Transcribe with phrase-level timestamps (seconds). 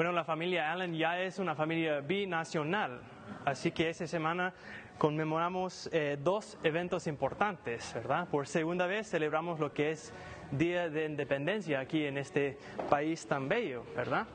[0.00, 3.02] Bueno, la familia Allen ya es una familia binacional,
[3.44, 4.54] así que esta semana
[4.96, 8.26] conmemoramos eh, dos eventos importantes, ¿verdad?
[8.26, 10.10] Por segunda vez celebramos lo que es
[10.52, 12.56] Día de Independencia aquí en este
[12.88, 14.26] país tan bello, ¿verdad?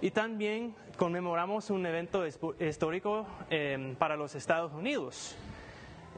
[0.00, 5.36] Y también conmemoramos un evento histórico eh, para los Estados Unidos.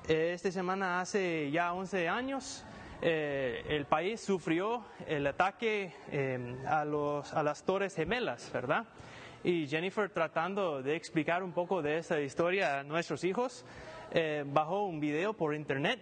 [0.06, 2.64] Eh, Esta semana, hace ya 11 años,
[3.06, 8.86] eh, el país sufrió el ataque eh, a, las Torres Gemelas, ¿verdad?
[9.42, 13.66] Y Jennifer, tratando de explicar un poco de esa historia a nuestros hijos,
[14.10, 16.00] eh, bajó un video por internet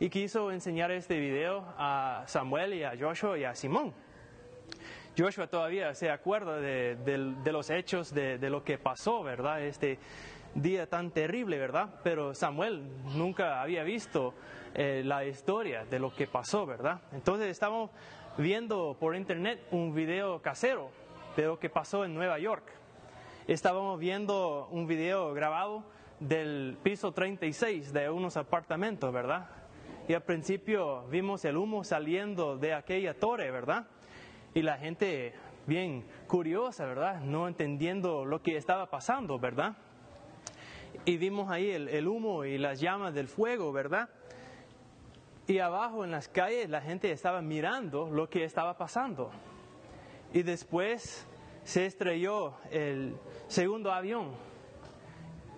[0.00, 3.94] y quiso enseñar este video a Samuel y a Joshua y a Simón.
[5.16, 9.62] Joshua todavía se acuerda de los hechos, de, de lo que pasó, ¿verdad?
[9.62, 9.98] Este
[10.54, 12.00] día tan terrible, ¿verdad?
[12.02, 14.34] Pero Samuel nunca había visto
[14.74, 17.00] eh, la historia de lo que pasó, ¿verdad?
[17.12, 17.90] Entonces estamos
[18.36, 20.90] viendo por internet un video casero
[21.36, 22.64] de lo que pasó en Nueva York.
[23.46, 25.84] Estábamos viendo un video grabado
[26.20, 29.48] del piso 36 de unos apartamentos, ¿verdad?
[30.08, 33.86] Y al principio vimos el humo saliendo de aquella torre, ¿verdad?
[34.54, 35.34] Y la gente
[35.66, 37.20] bien curiosa, ¿verdad?
[37.20, 39.76] No entendiendo lo que estaba pasando, ¿verdad?
[41.04, 44.08] Y vimos ahí el, el humo y las llamas del fuego, ¿verdad?
[45.46, 49.30] Y abajo en las calles la gente estaba mirando lo que estaba pasando.
[50.34, 51.26] Y después
[51.64, 53.16] se estrelló el
[53.46, 54.30] segundo avión.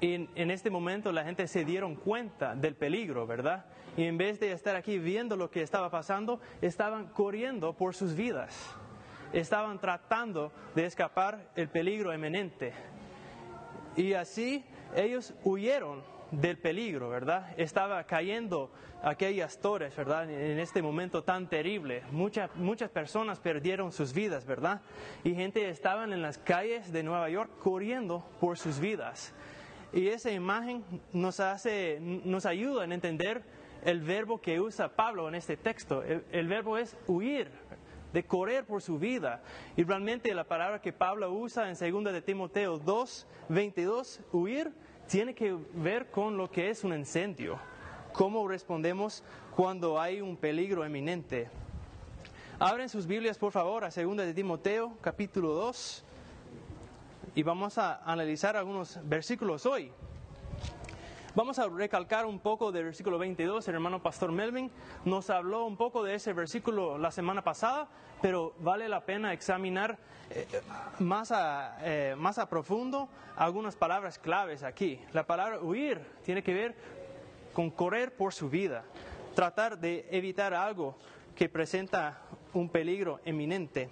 [0.01, 3.67] Y en, este momento la gente se dieron cuenta del peligro, ¿verdad?
[3.97, 8.15] Y en vez de estar aquí viendo lo que estaba pasando, estaban corriendo por sus
[8.15, 8.75] vidas.
[9.33, 12.73] Estaban tratando de escapar el peligro eminente.
[13.95, 14.65] Y así
[14.97, 17.55] ellos huyeron del peligro, ¿verdad?
[17.57, 18.71] Estaba cayendo
[19.03, 20.31] aquellas torres, ¿verdad?
[20.31, 22.03] En este momento tan terrible.
[22.11, 24.83] Muchas, muchas personas perdieron sus vidas, ¿verdad?
[25.25, 29.33] Y gente estaban en las calles de Nueva York corriendo por sus vidas.
[29.93, 33.43] Y esa imagen nos hace, nos ayuda en entender
[33.85, 36.03] el verbo que usa Pablo en este texto.
[36.05, 37.51] El verbo es huir,
[38.13, 39.43] de correr por su vida.
[39.77, 44.73] Y realmente la palabra que Pablo usa en 2 de Timoteo 2, 22, huir,
[45.09, 47.59] tiene que ver con lo que es un incendio.
[48.13, 49.23] Cómo respondemos
[49.55, 51.49] cuando hay un peligro eminente.
[52.59, 56.05] Abren sus Biblias, por favor, a 2 de Timoteo, capítulo 2.
[57.35, 59.93] Y vamos a analizar algunos versículos hoy.
[61.33, 63.69] Vamos a recalcar un poco del versículo 22.
[63.69, 64.69] El hermano Pastor Melvin
[65.05, 67.89] nos habló un poco de ese versículo la semana pasada,
[68.21, 69.97] pero vale la pena examinar
[70.31, 70.45] eh,
[70.99, 75.01] más, a, eh, más a profundo algunas palabras claves aquí.
[75.13, 76.75] La palabra huir tiene que ver
[77.53, 78.83] con correr por su vida,
[79.37, 80.97] tratar de evitar algo
[81.37, 82.23] que presenta
[82.55, 83.89] un peligro eminente.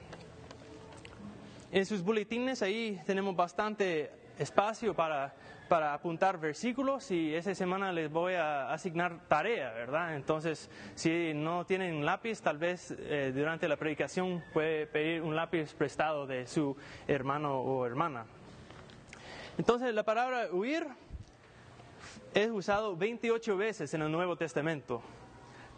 [1.71, 5.35] En sus boletines ahí tenemos bastante espacio para,
[5.69, 10.17] para apuntar versículos y esa semana les voy a asignar tarea, ¿verdad?
[10.17, 15.75] Entonces, si no tienen lápiz, tal vez eh, durante la predicación puede pedir un lápiz
[15.75, 18.27] prestado de su hermano o hermana.
[19.59, 20.87] Entonces, la palabra huir
[22.35, 25.03] es usado 28 veces en el Nuevo Testamento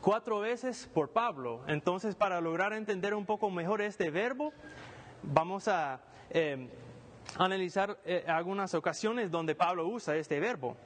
[0.01, 1.61] cuatro veces por Pablo.
[1.67, 4.53] Entonces, para lograr entender un poco mejor este verbo,
[5.23, 6.69] vamos a eh,
[7.39, 10.77] analizar eh, algunas ocasiones donde Pablo usa este verbo.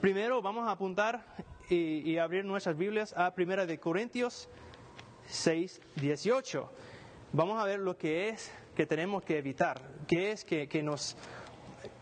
[0.00, 1.24] Primero vamos a apuntar
[1.68, 4.48] y, abrir nuestras Biblias a 1 de Corintios
[5.26, 6.70] 6, 18.
[7.32, 11.16] Vamos a ver lo que es que tenemos que evitar, qué es que, que nos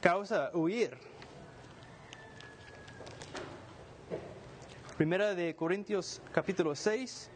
[0.01, 0.97] causa huir.
[4.97, 7.31] Primera de Corintios capítulo 6,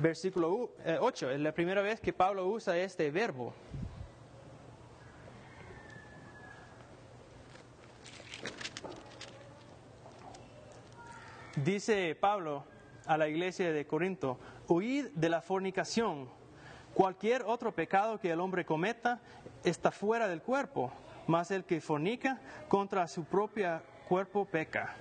[0.00, 1.30] versículo u- eh, 8.
[1.30, 3.54] Es la primera vez que Pablo usa este verbo.
[11.64, 12.64] Dice Pablo
[13.06, 14.38] a la iglesia de Corinto,
[14.68, 16.28] huid de la fornicación.
[16.94, 19.20] Cualquier otro pecado que el hombre cometa
[19.64, 20.92] está fuera del cuerpo,
[21.26, 24.94] mas el que fornica contra su propio cuerpo peca.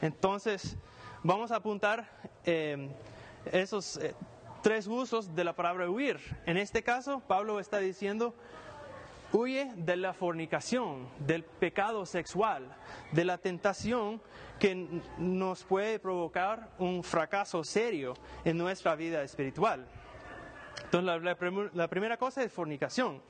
[0.00, 0.78] Entonces,
[1.22, 2.08] vamos a apuntar
[2.46, 2.88] eh,
[3.52, 4.14] esos eh,
[4.62, 6.18] tres usos de la palabra huir.
[6.46, 8.34] En este caso, Pablo está diciendo,
[9.32, 12.74] huye de la fornicación, del pecado sexual,
[13.12, 14.22] de la tentación
[14.58, 18.14] que nos puede provocar un fracaso serio
[18.44, 19.86] en nuestra vida espiritual.
[20.84, 23.22] Entonces, la, la prim- la primera cosa es fornicación.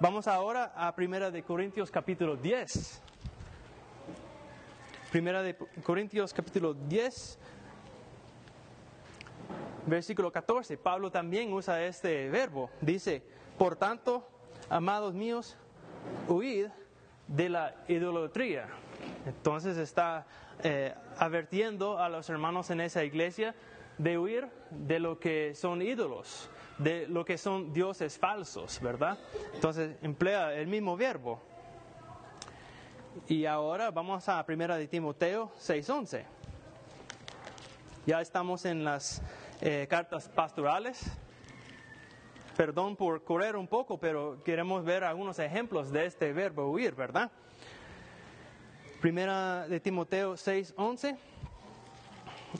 [0.00, 3.02] Vamos ahora a Primera de Corintios capítulo 10.
[5.10, 7.38] Primera de Corintios capítulo 10,
[9.86, 10.76] versículo 14.
[10.76, 12.70] Pablo también usa este verbo.
[12.80, 13.22] Dice,
[13.56, 14.28] por tanto,
[14.68, 15.56] amados míos,
[16.28, 16.70] huir
[17.26, 18.68] de la idolatría.
[19.26, 20.26] Entonces está
[20.62, 23.54] eh, advirtiendo a los hermanos en esa iglesia
[23.98, 29.18] de huir de lo que son ídolos, de lo que son dioses falsos, ¿verdad?
[29.54, 31.42] Entonces emplea el mismo verbo.
[33.26, 36.24] Y ahora vamos a primera de Timoteo 6:11.
[38.06, 39.20] Ya estamos en las
[39.60, 41.04] eh, cartas pastorales.
[42.56, 47.30] Perdón por correr un poco, pero queremos ver algunos ejemplos de este verbo huir, ¿verdad?
[49.00, 51.16] Primera de Timoteo 6:11.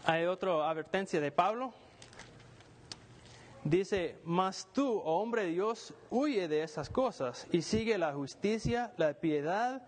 [0.04, 1.74] Hay otra advertencia de Pablo.
[3.64, 8.92] Dice, mas tú, oh hombre de Dios, huye de esas cosas y sigue la justicia,
[8.96, 9.82] la piedad,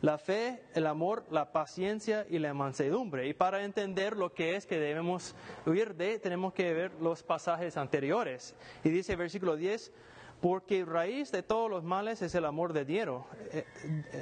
[0.00, 3.28] la fe, el amor, la paciencia y la mansedumbre.
[3.28, 5.34] Y para entender lo que es que debemos
[5.66, 8.54] huir de, tenemos que ver los pasajes anteriores.
[8.82, 9.92] Y dice versículo 10,
[10.40, 13.64] porque raíz de todos los males es el amor de dinero, eh,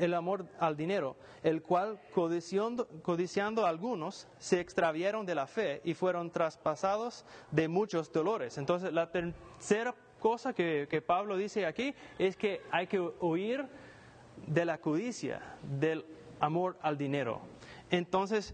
[0.00, 5.94] el amor al dinero, el cual codiciando, codiciando algunos se extraviaron de la fe y
[5.94, 8.58] fueron traspasados de muchos dolores.
[8.58, 13.68] Entonces la tercera cosa que Pablo dice aquí es que hay que huir
[14.46, 16.04] de la codicia, del
[16.40, 17.40] amor al dinero.
[17.90, 18.52] Entonces,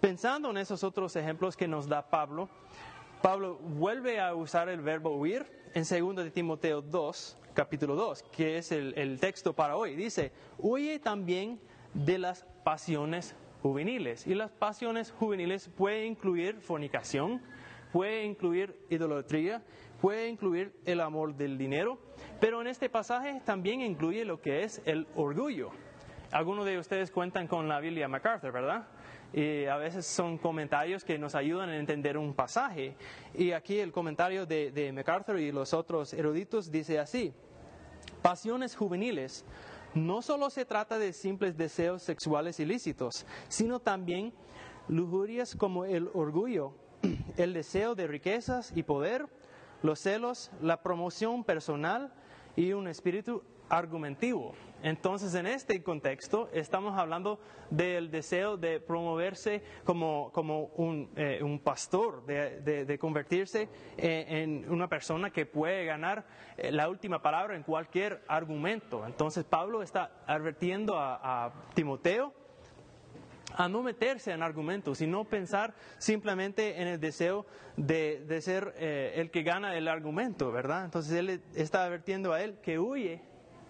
[0.00, 2.48] pensando en esos otros ejemplos que nos da Pablo,
[3.22, 8.58] Pablo vuelve a usar el verbo huir en 2 de Timoteo 2, capítulo 2, que
[8.58, 9.94] es el, texto para hoy.
[9.94, 11.60] Dice, huye también
[11.94, 14.26] de las pasiones juveniles.
[14.26, 17.40] Y las pasiones juveniles pueden incluir fornicación,
[17.92, 19.62] puede incluir idolatría,
[20.00, 21.98] puede incluir el amor del dinero,
[22.40, 25.70] pero en este pasaje también incluye lo que es el orgullo.
[26.32, 28.86] Algunos de ustedes cuentan con la Biblia MacArthur, ¿verdad?
[29.32, 32.96] Y a veces son comentarios que nos ayudan a entender un pasaje.
[33.34, 37.32] Y aquí el comentario de, de MacArthur y los otros eruditos dice así,
[38.22, 39.44] pasiones juveniles
[39.94, 44.32] no solo se trata de simples deseos sexuales ilícitos, sino también
[44.88, 46.74] lujurias como el orgullo,
[47.36, 49.26] el deseo de riquezas y poder,
[49.82, 52.12] los celos, la promoción personal
[52.56, 54.54] y un espíritu argumentivo.
[54.82, 57.38] Entonces, en este contexto, estamos hablando
[57.70, 60.32] del deseo de promoverse como,
[61.16, 66.26] eh, un, pastor, de, convertirse eh, en una persona que puede ganar
[66.56, 69.06] eh, la última palabra en cualquier argumento.
[69.06, 72.32] Entonces, Pablo está advirtiendo a, Timoteo
[73.56, 77.46] a no meterse en argumentos y no pensar simplemente en el deseo
[77.76, 80.84] de, ser el que gana el argumento, ¿verdad?
[80.84, 83.20] Entonces él está advirtiendo a él que huye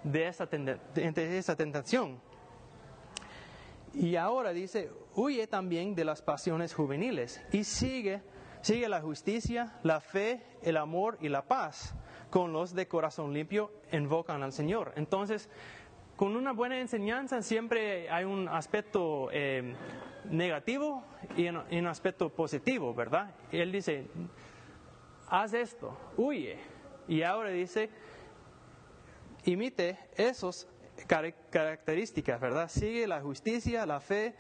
[0.04, 2.20] de esa, de esa tentación.
[3.92, 8.22] Y ahora dice, huye también de las pasiones juveniles y sigue,
[8.62, 11.94] sigue la justicia, la fe, el amor y la paz
[12.30, 14.92] con los de corazón limpio invocan al Señor.
[14.94, 15.50] Entonces,
[16.16, 19.74] con una buena enseñanza siempre hay un aspecto eh,
[20.30, 21.02] negativo
[21.36, 23.34] y un, aspecto positivo, ¿verdad?
[23.50, 24.06] él dice,
[25.28, 26.58] haz esto, huye.
[27.08, 27.90] Y ahora dice,
[29.44, 30.68] imite esas
[31.06, 32.68] características, ¿verdad?
[32.68, 34.34] Sigue la justicia, la fe,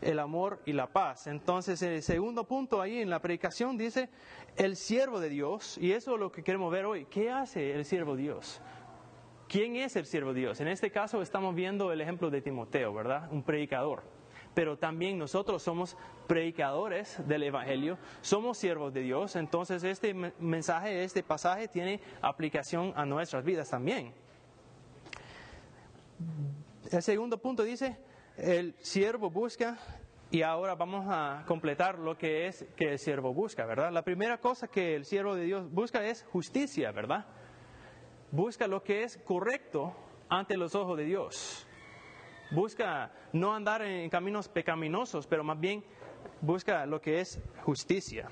[0.00, 1.26] el amor y la paz.
[1.26, 4.08] Entonces, el segundo punto ahí en la predicación dice,
[4.56, 7.84] el siervo de Dios, y eso es lo que queremos ver hoy, ¿qué hace el
[7.84, 8.60] siervo de Dios?
[9.48, 10.60] ¿Quién es el siervo de Dios?
[10.60, 13.30] En este caso estamos viendo el ejemplo de Timoteo, ¿verdad?
[13.32, 14.02] Un predicador.
[14.54, 15.96] Pero también nosotros somos
[16.28, 23.04] predicadores del Evangelio, somos siervos de Dios, entonces este mensaje, este pasaje tiene aplicación a
[23.04, 24.14] nuestras vidas también.
[26.90, 27.96] El segundo punto dice,
[28.36, 29.78] el siervo busca
[30.30, 33.92] y ahora vamos a completar lo que es que el siervo busca, ¿verdad?
[33.92, 37.24] La primera cosa que el siervo de Dios busca es justicia, ¿verdad?
[38.30, 39.94] Busca lo que es correcto
[40.28, 41.66] ante los ojos de Dios.
[42.50, 45.84] Busca no andar en caminos pecaminosos, pero más bien
[46.40, 48.28] busca lo que es justicia.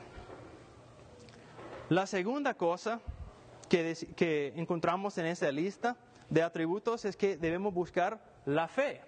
[1.88, 3.00] La segunda cosa
[3.68, 5.96] que, encontramos en esta lista
[6.32, 9.02] de atributos es que debemos buscar la fe.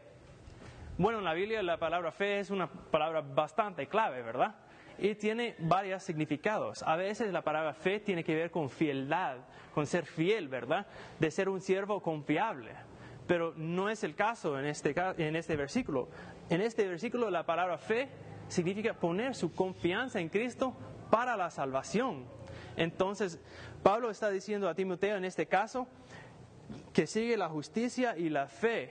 [0.99, 4.55] Bueno, en la Biblia la palabra fe es una palabra bastante clave, ¿verdad?
[4.99, 6.83] y tiene varios significados.
[6.85, 9.39] A veces la palabra fe tiene que ver con fieldad,
[9.75, 10.87] con ser fiel, ¿verdad?
[11.19, 12.71] De ser un siervo confiable.
[13.27, 16.09] Pero no es el caso en este, en este versículo.
[16.49, 18.09] En este versículo la palabra fe
[18.47, 20.77] significa poner su confianza en Cristo
[21.11, 22.27] para la salvación.
[22.77, 23.41] Entonces,
[23.83, 25.87] Pablo está diciendo a Timoteo en este caso
[26.93, 28.91] que sigue la justicia y la fe.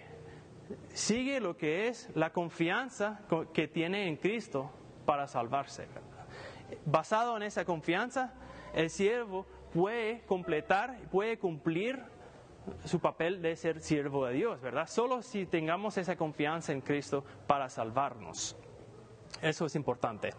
[0.93, 3.21] Sigue lo que es la confianza
[3.53, 4.71] que tiene en Cristo
[5.05, 5.87] para salvarse.
[6.85, 8.33] Basado en esa confianza,
[8.73, 12.01] el siervo puede completar, puede cumplir
[12.85, 14.87] su papel de ser siervo de Dios, ¿verdad?
[14.87, 18.55] Solo si tengamos esa confianza en Cristo para salvarnos.
[19.41, 20.31] Eso es importante.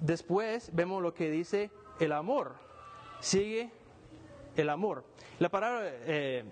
[0.00, 2.56] Después vemos lo que dice el amor.
[3.20, 3.70] Sigue
[4.56, 5.04] el amor.
[5.38, 6.44] La palabra eh,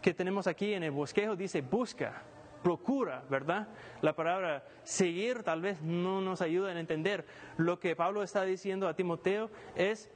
[0.00, 2.22] que tenemos aquí en el bosquejo dice busca,
[2.62, 3.68] procura, ¿verdad?
[4.00, 7.24] La palabra seguir tal vez no nos ayuda a entender.
[7.56, 10.10] Lo que Pablo está diciendo a Timoteo es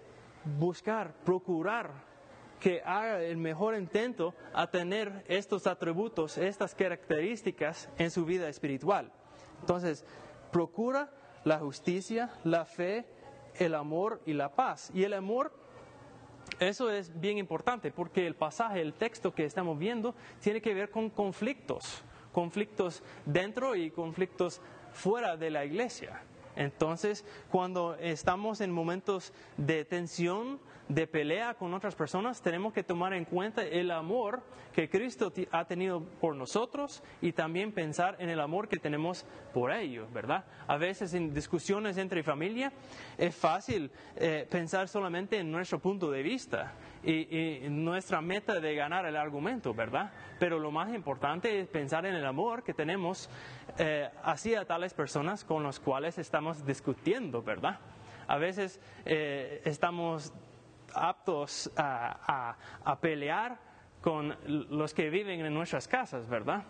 [0.58, 1.90] buscar, procurar
[2.60, 9.12] que haga el mejor intento a tener estos atributos, estas características en su vida espiritual.
[9.60, 10.04] Entonces,
[10.50, 11.10] procura
[11.44, 13.06] la justicia, la fe,
[13.58, 14.90] el amor y la paz.
[14.94, 15.52] Y el amor,
[16.60, 20.90] eso es bien importante porque el pasaje, el texto que estamos viendo, tiene que ver
[20.90, 24.60] con conflictos, conflictos dentro y conflictos
[24.92, 26.22] fuera de la iglesia.
[26.56, 33.12] Entonces, cuando estamos en momentos de tensión, de pelea con otras personas, tenemos que tomar
[33.12, 38.40] en cuenta el amor que Cristo ha tenido por nosotros y también pensar en el
[38.40, 40.44] amor que tenemos por ellos, ¿verdad?
[40.66, 42.72] A veces en discusiones entre familia
[43.18, 49.06] es fácil eh, pensar solamente en nuestro punto de vista y, nuestra meta de ganar
[49.06, 50.12] el argumento, ¿verdad?
[50.38, 53.30] Pero lo más importante es pensar en el amor que tenemos
[53.78, 57.78] eh, hacia tales personas con las cuales estamos discutiendo, ¿verdad?
[58.28, 60.32] A veces eh, estamos
[60.94, 63.58] aptos a, a, pelear
[64.00, 66.64] con los que viven en nuestras casas, ¿verdad?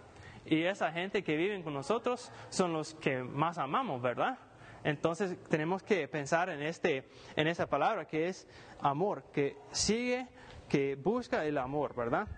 [0.44, 4.38] Y esa gente que vive con nosotros son los que más amamos, ¿verdad?
[4.84, 8.46] Entonces tenemos que pensar en, este, en esa palabra que es
[8.80, 10.28] amor, que sigue,
[10.68, 12.28] que busca el amor, ¿verdad?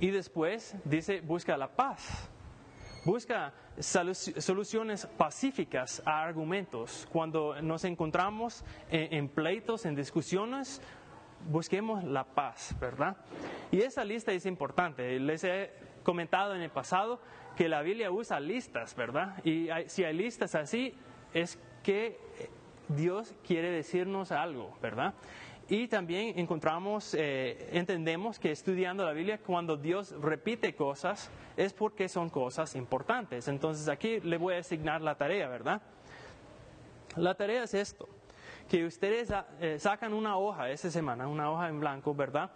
[0.00, 2.30] Y después dice, busca la paz.
[3.08, 7.08] Busca soluciones pacíficas a argumentos.
[7.10, 10.82] Cuando nos encontramos en, pleitos, en discusiones,
[11.48, 13.16] busquemos la paz, ¿verdad?
[13.70, 15.18] Y esa lista es importante.
[15.20, 15.70] Les he
[16.02, 17.18] comentado en el pasado
[17.56, 19.42] que la Biblia usa listas, ¿verdad?
[19.42, 20.94] Y si hay listas así,
[21.32, 22.20] es que
[22.88, 25.14] Dios quiere decirnos algo, ¿verdad?
[25.70, 32.08] Y también encontramos, eh, entendemos que estudiando la Biblia, cuando Dios repite cosas, es porque
[32.08, 33.48] son cosas importantes.
[33.48, 35.82] Entonces aquí le voy a asignar la tarea, ¿verdad?
[37.16, 38.08] La tarea es esto,
[38.70, 42.50] que ustedes eh, sacan una hoja esta semana, una hoja en blanco, ¿verdad?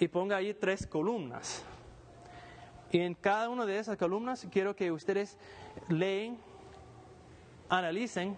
[0.00, 1.64] Y ponga ahí tres columnas.
[2.90, 5.38] Y en cada una de esas columnas quiero que ustedes
[5.88, 6.38] leen
[7.68, 8.36] analicen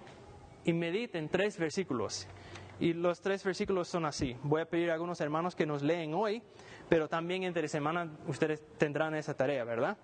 [0.65, 2.27] y mediten tres versículos.
[2.81, 4.37] Y los tres versículos son así.
[4.43, 6.43] Voy a pedir a algunos hermanos que nos leen hoy,
[6.89, 9.99] pero también entre semana ustedes tendrán esa tarea, ¿verdad?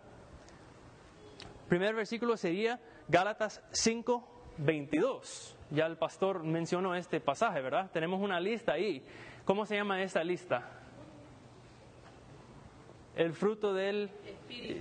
[1.68, 2.78] Primer versículo sería
[3.09, 5.56] Gálatas 5, 22.
[5.71, 7.90] Ya el pastor mencionó este pasaje, ¿verdad?
[7.90, 9.02] Tenemos una lista ahí.
[9.47, 10.71] ¿Cómo se llama esta lista?
[13.16, 14.11] El fruto del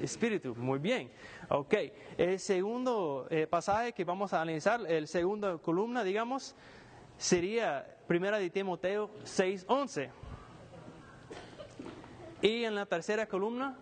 [0.02, 0.54] Espíritu.
[0.54, 1.10] Muy bien.
[1.50, 1.74] Ok.
[2.18, 6.56] El segundo eh, pasaje que vamos a analizar, el segundo columna, digamos,
[7.18, 10.10] sería Primera de Timoteo 6.11.
[12.42, 13.78] Y en la tercera columna,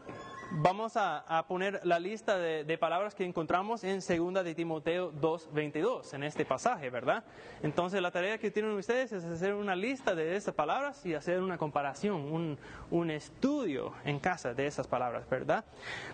[0.56, 6.24] Vamos a, poner la lista de, palabras que encontramos en 2 de Timoteo 2.22, en
[6.24, 7.24] este pasaje, ¿verdad?
[7.64, 11.42] Entonces la tarea que tienen ustedes es hacer una lista de esas palabras y hacer
[11.42, 12.58] una comparación,
[12.92, 15.66] un, estudio en casa de esas palabras, ¿verdad?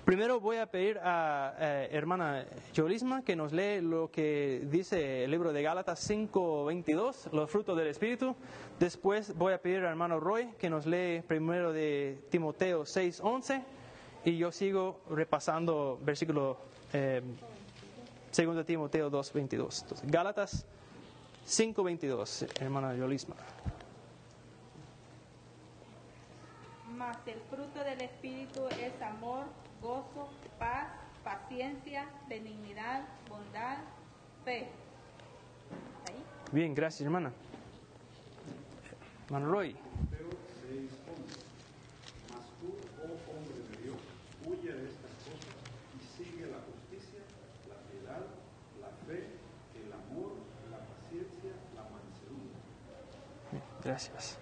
[0.05, 5.31] Primero voy a pedir a, eh, hermana Yolisma que nos lee lo que dice el
[5.31, 8.37] libro de Gálatas 5.22, los frutos del Espíritu.
[8.79, 13.78] Después voy a pedir a hermano Roy que nos lee primero de Timoteo 6.11
[14.25, 16.57] y yo sigo repasando versículo
[16.93, 17.21] eh,
[18.35, 19.85] 2 Timoteo 2, 22.
[20.03, 20.65] Gálatas
[21.45, 23.35] 5, 22, hermana Yolisma.
[26.95, 29.45] Mas el fruto del Espíritu es amor,
[29.81, 30.89] gozo, paz,
[31.23, 33.77] paciencia, benignidad, bondad,
[34.43, 34.67] fe.
[36.51, 37.31] Bien, gracias hermana.
[39.25, 39.75] Hermano Roy.
[53.83, 54.39] Gracias.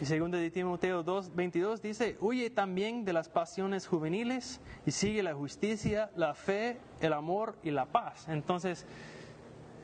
[0.00, 5.22] Y segundo de Timoteo 2, 22 dice, huye también de las pasiones juveniles y sigue
[5.22, 8.26] la justicia, la fe, el amor y la paz.
[8.28, 8.86] Entonces,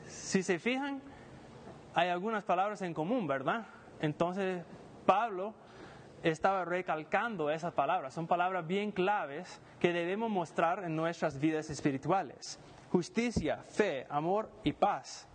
[0.07, 1.01] si se fijan,
[1.93, 3.67] hay algunas palabras en común, ¿verdad?
[4.01, 4.63] Entonces,
[5.05, 5.53] Pablo
[6.23, 8.13] estaba recalcando esas palabras.
[8.13, 12.59] Son palabras bien claves que debemos mostrar en nuestras vidas espirituales.
[12.91, 15.27] Justicia, fe, amor y paz.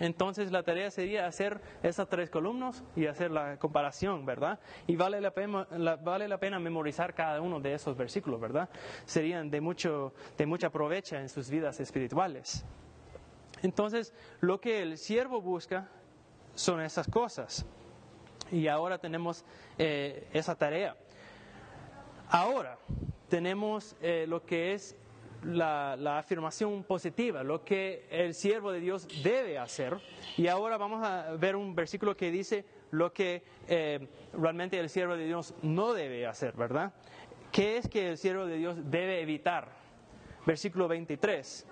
[0.00, 4.58] Entonces la tarea sería hacer esas tres columnas y hacer la comparación, ¿verdad?
[4.86, 5.66] Y vale la, pena,
[6.02, 8.68] vale la pena memorizar cada uno de esos versículos, ¿verdad?
[9.04, 12.64] Serían de, mucho, de mucha provecha en sus vidas espirituales.
[13.62, 15.88] Entonces, lo que el siervo busca
[16.54, 17.64] son esas cosas.
[18.50, 19.44] Y ahora tenemos
[19.78, 20.96] eh, esa tarea.
[22.28, 22.78] Ahora
[23.28, 24.96] tenemos eh, lo que es
[25.44, 29.98] la, afirmación positiva, lo que el siervo de Dios debe hacer.
[30.36, 35.16] Y ahora vamos a ver un versículo que dice lo que eh, realmente el siervo
[35.16, 36.92] de Dios no debe hacer, ¿verdad?
[37.52, 39.68] ¿Qué es que el siervo de Dios debe evitar?
[40.46, 41.66] Versículo 23.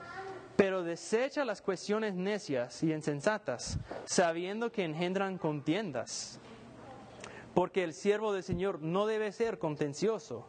[0.57, 6.41] Pero desecha las cuestiones necias y insensatas, sabiendo que engendran contiendas.
[7.55, 10.47] Porque el siervo del Señor no debe ser contencioso,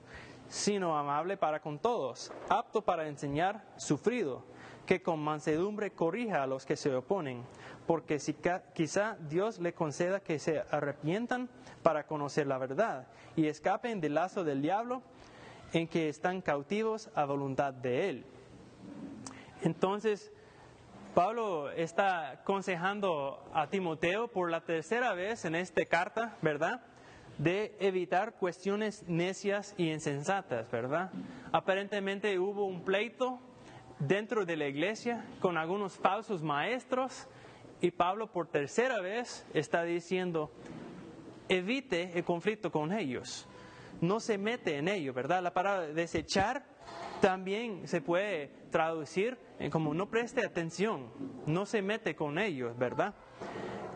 [0.54, 4.44] sino amable para con todos, apto para enseñar, sufrido,
[4.86, 7.44] que con mansedumbre corrija a los que se oponen,
[7.88, 8.36] porque si
[8.76, 11.50] quizá Dios le conceda que se arrepientan
[11.82, 15.02] para conocer la verdad y escapen del lazo del diablo
[15.74, 18.26] en que están cautivos a voluntad de Él.
[19.64, 20.32] Entonces,
[21.16, 26.93] Pablo está aconsejando a Timoteo por la tercera vez en esta carta, ¿verdad?
[27.38, 31.12] De evitar cuestiones necias y insensatas, ¿verdad?
[31.52, 33.40] Aparentemente hubo un pleito
[34.00, 37.28] dentro de la iglesia con algunos falsos maestros
[37.82, 40.52] y Pablo por tercera vez está diciendo,
[41.50, 43.48] evite el conflicto con ellos,
[44.02, 45.42] no se mete en ello, ¿verdad?
[45.42, 46.66] La palabra desechar
[47.22, 49.38] también se puede traducir
[49.72, 51.10] como no preste atención,
[51.46, 53.14] no se mete con ellos, ¿verdad?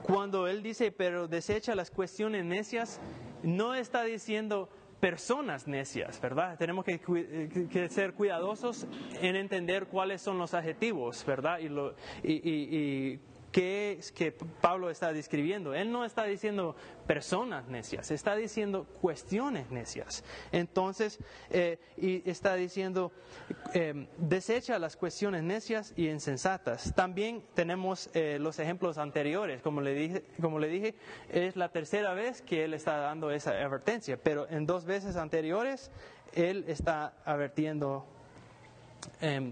[0.03, 3.01] Cuando él dice, pero desecha las cuestiones necias,
[3.43, 6.57] no está diciendo personas necias, ¿verdad?
[6.57, 8.87] Tenemos que, ser cuidadosos
[9.21, 11.59] en entender cuáles son los adjetivos, ¿verdad?
[11.59, 13.19] Y, lo, y
[13.51, 15.73] ¿Qué es que Pablo está describiendo?
[15.73, 16.75] Él no está diciendo
[17.07, 20.23] personas necias, está diciendo cuestiones necias.
[20.51, 23.11] Entonces, eh, y está diciendo,
[23.73, 26.93] eh, desecha las cuestiones necias y insensatas.
[26.93, 30.95] También tenemos eh, los ejemplos anteriores, como le, dije, como le dije,
[31.29, 35.89] es la tercera vez que él está dando esa advertencia, pero en dos veces anteriores
[36.33, 38.05] él está advirtiendo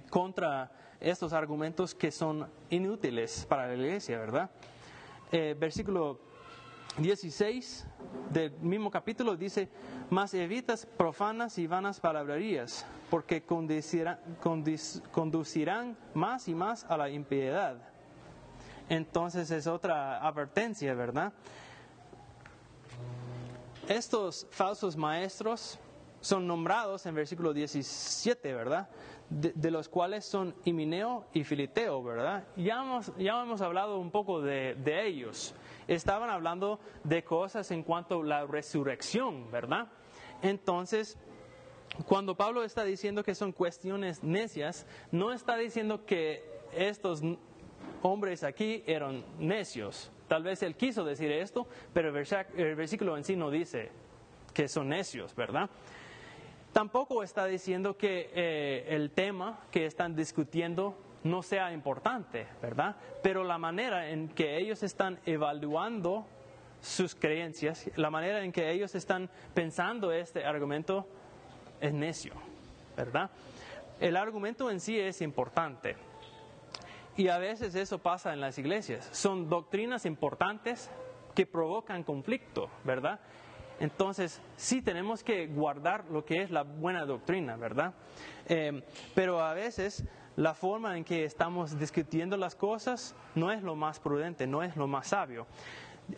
[0.09, 4.49] contra estos argumentos que son inútiles para la iglesia, ¿verdad?
[5.31, 6.19] Eh, versículo
[6.97, 7.85] 16
[8.31, 9.67] del mismo capítulo dice,
[10.09, 14.17] mas evitas profanas y vanas palabrerías, porque conducirán
[16.13, 17.77] más y más a la impiedad.
[18.87, 21.33] Entonces es otra advertencia, ¿verdad?
[23.87, 25.77] Estos falsos maestros
[26.21, 28.87] son nombrados en versículo 17, ¿verdad?
[29.29, 32.47] De, los cuales son Himineo y Filiteo, ¿verdad?
[32.55, 35.55] Ya hemos, ya hemos hablado un poco de, de ellos.
[35.87, 39.87] Estaban hablando de cosas en cuanto a la resurrección, ¿verdad?
[40.41, 41.17] Entonces,
[42.05, 47.21] cuando Pablo está diciendo que son cuestiones necias, no está diciendo que estos
[48.01, 50.11] hombres aquí eran necios.
[50.27, 53.91] Tal vez él quiso decir esto, pero el versículo en sí no dice
[54.53, 55.69] que son necios, ¿verdad?
[56.75, 62.97] Tampoco está diciendo que eh, el tema que están discutiendo no sea importante, ¿verdad?
[63.23, 66.25] Pero la manera en que ellos están evaluando
[66.81, 71.07] sus creencias, la manera en que ellos están pensando este argumento
[71.79, 72.33] es necio,
[72.97, 73.29] ¿verdad?
[74.01, 75.95] El argumento en sí es importante.
[77.15, 79.07] Y a veces eso pasa en las iglesias.
[79.13, 80.91] Son doctrinas importantes
[81.33, 83.21] que provocan conflicto, ¿verdad?
[83.79, 87.93] Entonces, sí tenemos que guardar lo que es la buena doctrina, ¿verdad?
[88.47, 88.83] Eh,
[89.13, 93.99] pero a veces la forma en que estamos discutiendo las cosas no es lo más
[93.99, 95.47] prudente, no es lo más sabio.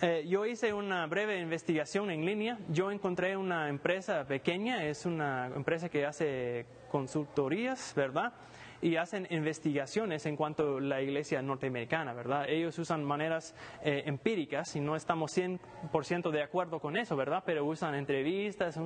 [0.01, 2.57] Eh, yo hice una breve investigación en línea.
[2.69, 8.33] Yo encontré una empresa pequeña, es una empresa que hace consultorías, ¿verdad?
[8.81, 12.47] Y hacen investigaciones en cuanto a la iglesia norteamericana, ¿verdad?
[12.47, 17.43] Ellos usan maneras eh, empíricas y no estamos 100% de acuerdo con eso, ¿verdad?
[17.45, 18.77] Pero usan entrevistas,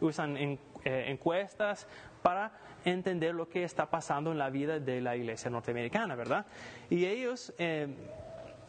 [0.00, 1.86] usan eh, encuestas
[2.22, 2.52] para
[2.84, 6.46] entender lo que está pasando en la vida de la iglesia norteamericana, ¿verdad?
[6.90, 7.86] Y ellos eh,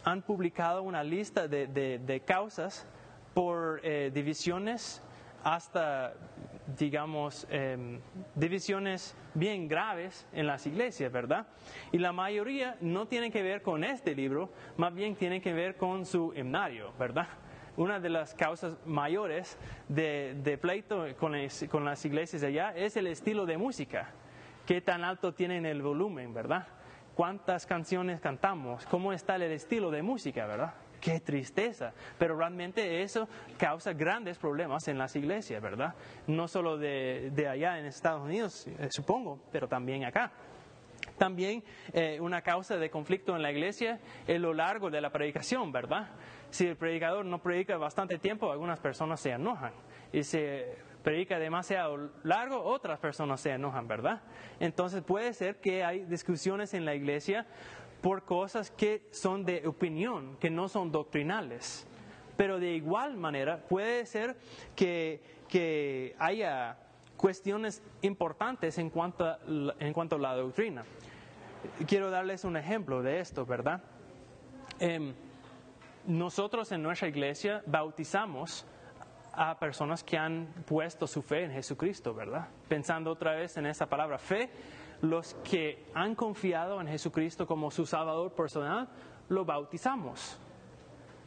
[0.03, 2.85] han publicado una lista de, de causas
[3.33, 5.01] por divisiones
[5.43, 6.13] hasta
[6.77, 7.47] digamos,
[8.35, 11.47] divisiones bien graves en las iglesias, ¿verdad?
[11.91, 15.75] Y la mayoría no tienen que ver con este libro, más bien tienen que ver
[15.77, 17.27] con su himnario, ¿verdad?
[17.75, 21.35] Una de las causas mayores de, pleito con,
[21.69, 24.11] con las iglesias allá es el estilo de música.
[24.67, 26.67] Qué tan alto tienen el volumen, ¿verdad?
[27.15, 30.73] cuántas canciones cantamos, cómo está el estilo de música, ¿verdad?
[31.03, 31.91] Qué tristeza.
[32.17, 35.93] Pero realmente eso causa grandes problemas en las iglesias, ¿verdad?
[36.27, 40.31] No solo de, de allá en Estados Unidos, eh, supongo, pero también acá.
[41.17, 41.61] También
[41.91, 46.07] eh, una causa de conflicto en la iglesia es lo largo de la predicación, ¿verdad?
[46.51, 49.73] Si el predicador no predica bastante tiempo, algunas personas se enojan.
[50.13, 50.39] Y si
[51.03, 54.21] predica demasiado largo, otras personas se enojan, ¿verdad?
[54.61, 57.45] Entonces puede ser que hay discusiones en la iglesia
[58.03, 61.87] por cosas que son de opinión, que no son doctrinales.
[62.35, 64.35] Pero de igual manera puede ser
[64.75, 66.77] que, que haya
[67.15, 69.39] cuestiones importantes en cuanto, a,
[69.79, 70.83] en cuanto la doctrina.
[71.87, 73.81] Quiero darles un ejemplo de esto, ¿verdad?
[74.81, 75.13] Eh,
[76.05, 78.65] nosotros en nuestra iglesia bautizamos
[79.31, 82.49] a personas que han puesto su fe en Jesucristo, ¿verdad?
[82.67, 84.49] Pensando otra vez en esa palabra fe,
[85.03, 88.87] los que han confiado en Jesucristo como su Salvador personal,
[89.27, 90.39] lo bautizamos.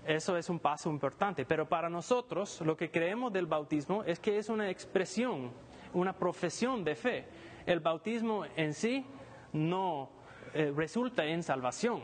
[0.07, 4.39] Eso es un paso importante, pero para nosotros lo que creemos del bautismo es que
[4.39, 5.51] es una expresión,
[5.93, 7.27] una profesión de fe.
[7.67, 9.05] El bautismo en sí
[9.53, 10.09] no
[10.55, 12.01] eh, resulta en salvación,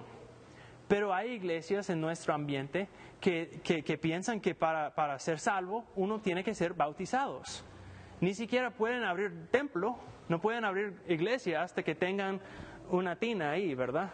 [0.88, 6.20] pero hay iglesias en nuestro ambiente que, que, piensan que para, para, ser salvo uno
[6.20, 7.64] tiene que ser bautizados.
[8.20, 9.96] Ni siquiera pueden abrir templo,
[10.28, 12.40] no pueden abrir iglesia hasta que tengan
[12.90, 14.10] una tina ahí, ¿verdad?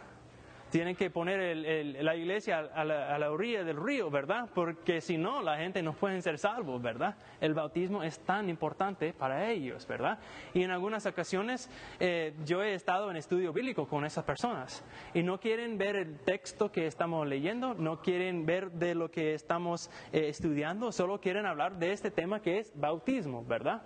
[0.71, 1.57] tienen que poner
[2.03, 4.49] la iglesia a la, orilla del río, ¿verdad?
[4.55, 7.17] Porque si no, la gente no puede ser salvos, ¿verdad?
[7.41, 10.19] El bautismo es tan importante para ellos, ¿verdad?
[10.55, 15.23] Y en algunas ocasiones eh, yo he estado en estudio bíblico con esas personas y
[15.23, 19.91] no quieren ver el texto que estamos leyendo, no quieren ver de lo que estamos
[20.13, 23.83] eh, estudiando, solo quieren hablar de este tema que es bautismo, ¿verdad?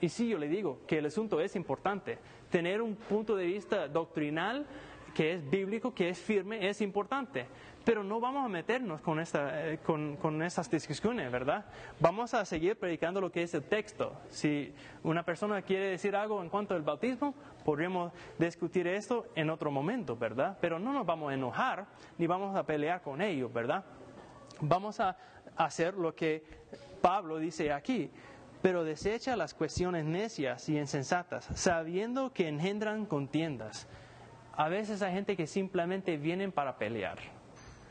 [0.00, 2.18] Y sí, yo le digo que el asunto es importante.
[2.50, 4.66] Tener un punto de vista doctrinal
[5.14, 7.46] que es bíblico, que es firme, es importante.
[7.84, 9.78] Pero no vamos a meternos con, esta, eh,
[10.42, 11.66] estas discusiones, ¿verdad?
[12.00, 14.12] Vamos a seguir predicando lo que es el texto.
[14.30, 19.70] Si una persona quiere decir algo en cuanto al bautismo, podríamos discutir esto en otro
[19.70, 20.58] momento, ¿verdad?
[20.60, 21.86] Pero no nos vamos a enojar
[22.18, 23.84] ni vamos a pelear con ellos, ¿verdad?
[24.60, 25.16] Vamos a
[25.56, 26.42] hacer lo que
[27.00, 28.10] Pablo dice aquí
[28.64, 33.86] pero desecha las cuestiones necias y insensatas, sabiendo que engendran contiendas.
[34.56, 37.18] A veces hay gente que simplemente vienen para pelear.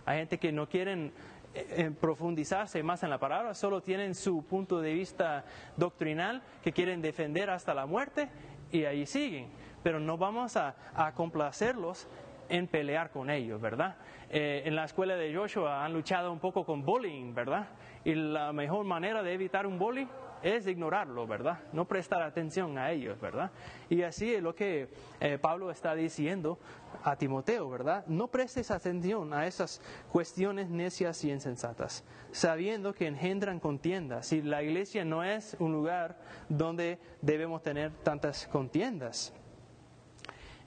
[0.04, 1.14] Hay gente que no quieren
[1.54, 5.46] eh, eh, profundizarse más en la palabra, solo tienen su punto de vista
[5.78, 8.30] doctrinal que quieren defender hasta la muerte
[8.72, 9.50] y ahí siguen.
[9.84, 10.74] Pero no vamos a,
[11.14, 12.08] complacerlos
[12.50, 13.98] en pelear con ellos, ¿verdad?
[14.32, 17.68] Eh, en la escuela de Joshua han luchado un poco con bullying, ¿verdad?
[18.04, 20.08] Y la mejor manera de evitar un bullying
[20.44, 21.60] es ignorarlo, ¿verdad?
[21.72, 23.52] No prestar atención a ellos, ¿verdad?
[23.90, 26.60] Y así es lo que eh, Pablo está diciendo
[27.04, 28.06] a Timoteo, ¿verdad?
[28.08, 34.34] No prestes atención a esas cuestiones necias y insensatas, sabiendo que engendran contiendas.
[34.34, 39.34] Y la iglesia no es un lugar donde debemos tener tantas contiendas.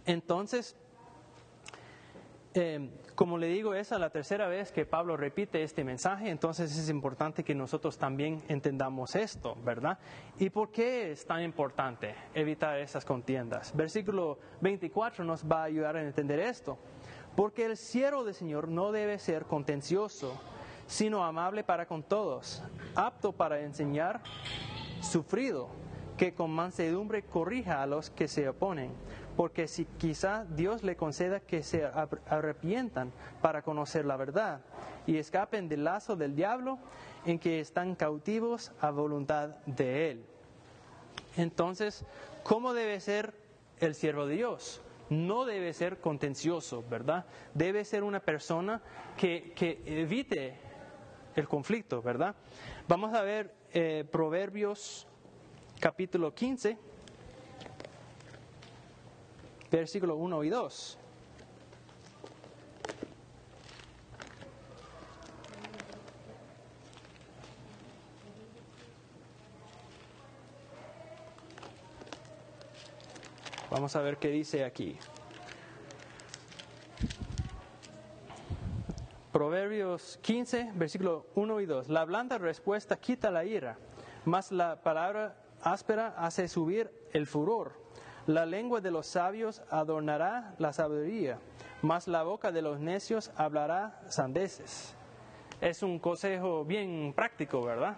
[0.06, 0.76] Entonces,
[2.54, 6.76] eh, como le digo, esa es la tercera vez que Pablo repite este mensaje, entonces
[6.76, 9.98] es importante que nosotros también entendamos esto, ¿verdad?
[10.38, 13.74] ¿Y por qué es tan importante evitar esas contiendas?
[13.74, 16.79] Versículo 24 nos va a ayudar a entender esto.
[17.35, 20.38] Porque el siervo del Señor no debe ser contencioso,
[20.87, 22.62] sino amable para con todos,
[22.94, 24.20] apto para enseñar,
[25.00, 25.68] sufrido,
[26.18, 28.90] que con mansedumbre corrija a los que se oponen
[29.37, 34.62] porque si quizá Dios le conceda que se arrepientan para conocer la verdad
[35.07, 36.79] y escapen del lazo del diablo
[37.27, 40.25] en que están cautivos a voluntad de Él.
[41.37, 42.05] Entonces,
[42.42, 43.35] ¿cómo debe ser
[43.79, 44.81] el siervo de Dios?
[45.11, 47.27] No debe ser contencioso, ¿verdad?
[47.53, 48.81] Debe ser una persona
[49.16, 49.53] que,
[49.85, 50.59] evite
[51.37, 52.35] el conflicto, ¿verdad?
[52.88, 55.07] Vamos a ver eh, Proverbios
[55.79, 56.79] capítulo 15
[59.78, 60.98] versículo 1 y 2.
[73.70, 74.96] Vamos a ver qué dice aquí.
[79.32, 81.88] Proverbios 15, versículo 1 y 2.
[81.90, 83.76] La blanda respuesta quita la ira,
[84.24, 87.86] mas la palabra áspera hace subir el furor.
[88.26, 91.38] La lengua de los sabios adornará la sabiduría,
[91.82, 94.96] mas la boca de los necios hablará sandeces.
[95.60, 97.96] Es un consejo bien práctico, ¿verdad?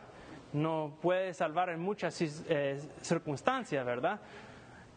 [0.53, 4.21] No puede salvar en muchas eh, circunstancias, ¿verdad?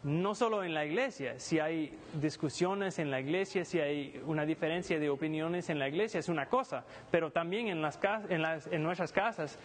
[0.02, 4.98] no solo en la iglesia, si hay discusiones en la iglesia, si hay una diferencia
[4.98, 9.58] de opiniones en la iglesia, es una cosa, pero también en, en nuestras casas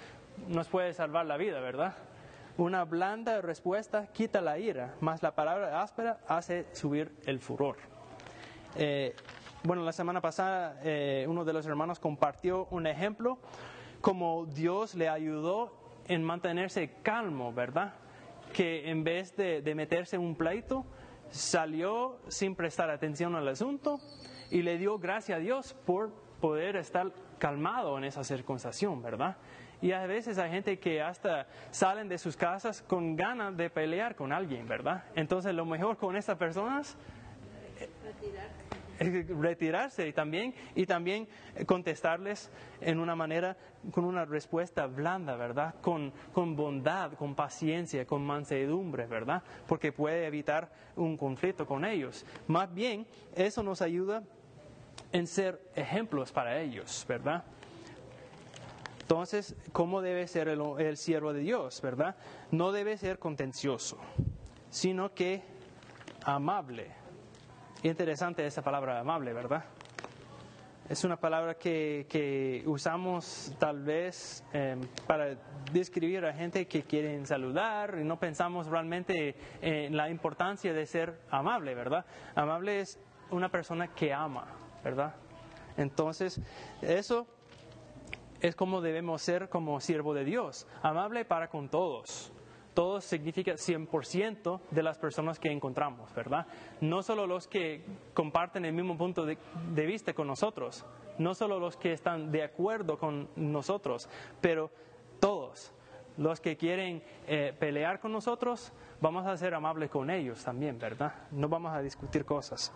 [0.47, 1.95] nos puede salvar la vida, ¿verdad?
[2.57, 7.77] Una blanda respuesta quita la ira, más la palabra áspera hace subir el furor.
[8.75, 9.15] Eh,
[9.63, 13.37] bueno, la semana pasada eh, uno de los hermanos compartió un ejemplo
[14.01, 15.71] como Dios le ayudó
[16.07, 17.93] en mantenerse calmo, ¿verdad?
[18.53, 20.85] que en vez de, meterse en un pleito,
[21.29, 23.99] salió sin prestar atención al asunto
[24.49, 29.37] y le dio gracias a Dios por poder estar calmado en esa circunstancia, ¿verdad?
[29.81, 34.15] Y a veces hay gente que hasta salen de sus casas con ganas de pelear
[34.15, 35.03] con alguien, ¿verdad?
[35.15, 36.97] Entonces lo mejor con estas personas
[38.99, 41.27] retirarse y también, y también
[41.65, 42.49] contestarles
[42.81, 43.55] en una manera,
[43.91, 45.75] con una respuesta blanda, ¿verdad?
[45.81, 49.43] Con, con bondad, con paciencia, con mansedumbre, ¿verdad?
[49.67, 52.25] Porque puede evitar un conflicto con ellos.
[52.47, 54.23] Más bien, eso nos ayuda
[55.11, 57.43] en ser ejemplos para ellos, ¿verdad?
[59.07, 62.17] Entonces, ¿cómo debe ser el, el siervo de Dios, verdad?
[62.51, 63.97] No debe ser contencioso,
[64.69, 65.43] sino que
[66.25, 66.91] amable,
[67.83, 69.63] Interesante esa palabra amable, ¿verdad?
[70.89, 75.37] Es una palabra que, usamos tal vez em, para
[75.71, 81.19] describir a gente que quieren saludar y no pensamos realmente en la importancia de ser
[81.29, 82.05] amable, ¿verdad?
[82.33, 84.47] Amable es una persona que ama,
[84.83, 85.13] ¿verdad?
[85.77, 86.41] Entonces,
[86.81, 87.27] eso
[88.41, 92.31] es como debemos ser como siervo de Dios, amable para con todos
[92.77, 96.45] todo significa 100% de las personas que encontramos, ¿verdad?
[96.79, 99.35] No solo los que comparten el mismo punto de,
[99.87, 100.85] vista con nosotros,
[101.17, 104.07] no solo los que están de acuerdo con nosotros,
[104.41, 104.69] pero
[105.19, 105.73] todos.
[106.17, 108.71] Los que quieren eh, pelear con nosotros,
[109.01, 111.15] vamos a ser amables con ellos también, ¿verdad?
[111.31, 112.71] No vamos a discutir cosas.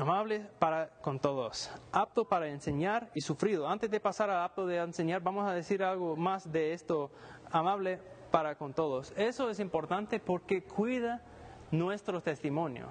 [0.00, 3.68] Amable para con todos, apto para enseñar y sufrido.
[3.68, 7.10] Antes de pasar a apto de enseñar, vamos a decir algo más de esto
[7.50, 7.98] amable
[8.30, 9.12] para con todos.
[9.14, 11.20] Eso es importante porque cuida
[11.70, 12.86] nuestro testimonio.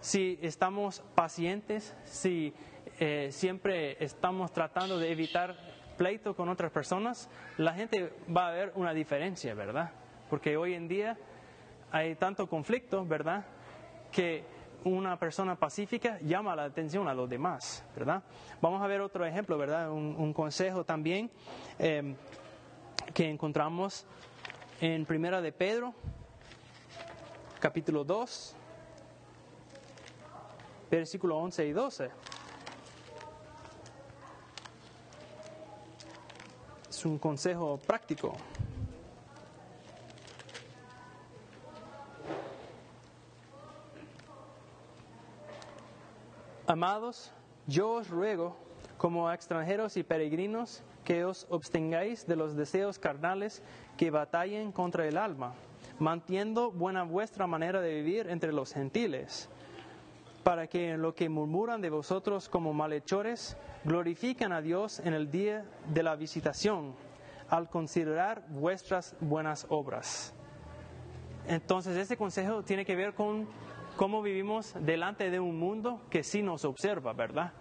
[0.00, 2.52] Si estamos pacientes, si
[2.98, 5.56] eh, siempre estamos tratando de evitar
[5.96, 9.92] pleito con otras personas, la gente va a ver una diferencia, ¿verdad?
[10.28, 11.16] Porque hoy en día
[11.90, 13.46] hay tanto conflicto, ¿verdad?
[14.12, 18.22] Que una persona pacífica llama la atención a los demás, ¿verdad?
[18.60, 19.90] Vamos a ver otro ejemplo, ¿verdad?
[19.90, 21.30] Un, consejo también.
[21.78, 22.14] Eh,
[23.14, 24.06] que encontramos
[24.80, 25.94] en Primera de Pedro,
[27.58, 28.54] capítulo 2,
[30.90, 32.10] versículo 11 y 12.
[36.88, 38.36] Es un consejo práctico.
[46.70, 47.32] Amados,
[47.66, 48.56] yo os ruego,
[48.96, 53.60] como extranjeros y peregrinos, que os abstengáis de los deseos carnales
[53.96, 55.54] que batallen contra el alma,
[55.98, 59.48] mantiendo buena vuestra manera de vivir entre los gentiles,
[60.44, 65.28] para que en lo que murmuran de vosotros como malhechores, glorifiquen a Dios en el
[65.28, 66.94] día de la visitación,
[67.48, 70.34] al considerar vuestras buenas obras.
[71.48, 73.48] Entonces, este consejo tiene que ver con
[73.96, 77.52] cómo vivimos delante de un mundo que sí nos observa, ¿verdad?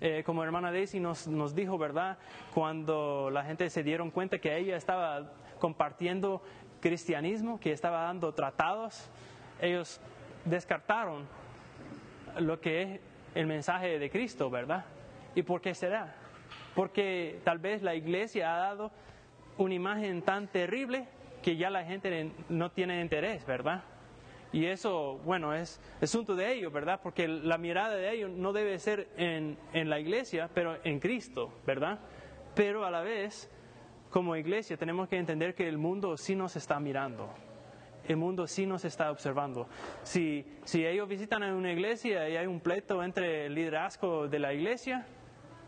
[0.00, 2.18] Eh, como hermana Daisy nos, nos dijo, ¿verdad?
[2.54, 6.42] Cuando la gente se dieron cuenta que ella estaba compartiendo
[6.80, 9.10] cristianismo, que estaba dando tratados,
[9.60, 10.00] ellos
[10.44, 11.26] descartaron
[12.38, 13.00] lo que es
[13.34, 14.84] el mensaje de Cristo, ¿verdad?
[15.34, 16.14] ¿Y por qué será?
[16.74, 18.90] Porque tal vez la iglesia ha dado
[19.58, 21.06] una imagen tan terrible
[21.42, 23.82] que ya la gente no tiene interés, ¿verdad?
[24.52, 27.00] Y eso, bueno, es asunto de ellos, ¿verdad?
[27.02, 32.00] Porque la mirada de ellos no debe ser en, la iglesia, pero en Cristo, ¿verdad?
[32.54, 33.48] Pero a la vez,
[34.10, 37.32] como iglesia, tenemos que entender que el mundo sí nos está mirando.
[38.08, 39.68] El mundo sí nos está observando.
[40.02, 44.52] Si, si ellos visitan una iglesia y hay un pleito entre el liderazgo de la
[44.52, 45.06] iglesia,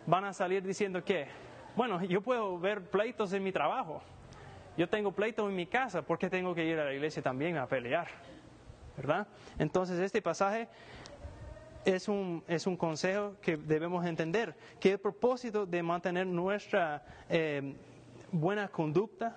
[0.07, 1.29] van a salir diciendo que,
[1.77, 4.03] bueno, yo puedo ver pleitos en mi trabajo.
[4.77, 7.59] Yo tengo pleitos en mi casa, ¿por qué tengo que ir a la iglesia también
[7.59, 8.09] a pelear?
[9.59, 10.69] Entonces este pasaje
[11.85, 17.75] es un, es un consejo que debemos entender, que el propósito de mantener nuestra eh,
[18.31, 19.37] buena conducta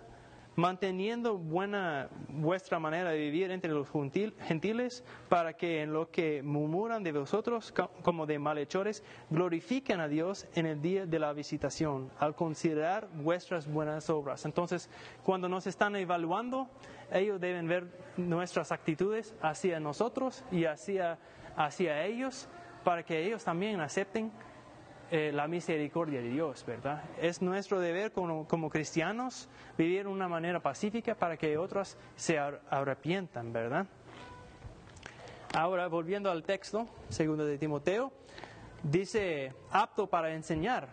[0.57, 6.41] manteniendo buena vuestra manera de vivir entre los gentil- gentiles, para que en lo que
[6.43, 11.33] murmuran de vosotros co- como de malhechores, glorifiquen a Dios en el día de la
[11.33, 14.45] visitación, al considerar vuestras buenas obras.
[14.45, 14.89] Entonces,
[15.25, 16.69] cuando nos están evaluando,
[17.11, 17.85] ellos deben ver
[18.17, 21.17] nuestras actitudes hacia nosotros y hacia,
[21.55, 22.47] hacia ellos,
[22.83, 24.31] para que ellos también acepten
[25.11, 27.03] eh, la misericordia de Dios, ¿verdad?
[27.21, 32.39] Es nuestro deber como, como cristianos vivir de una manera pacífica para que otros se
[32.39, 33.85] ar- arrepientan, ¿verdad?
[35.53, 38.11] Ahora, volviendo al texto, segundo de Timoteo,
[38.83, 40.89] dice apto para enseñar.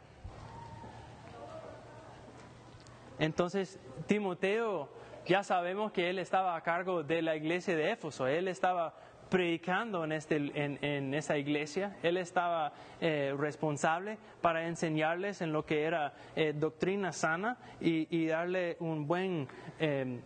[3.19, 4.89] Entonces, Timoteo,
[5.27, 8.95] ya sabemos que él estaba a cargo de la iglesia de Éfeso, él estaba
[9.29, 15.65] predicando en, este, en, en esa iglesia, él estaba eh, responsable para enseñarles en lo
[15.65, 19.49] que era eh, doctrina sana y, y darle un buen
[19.81, 20.21] eh,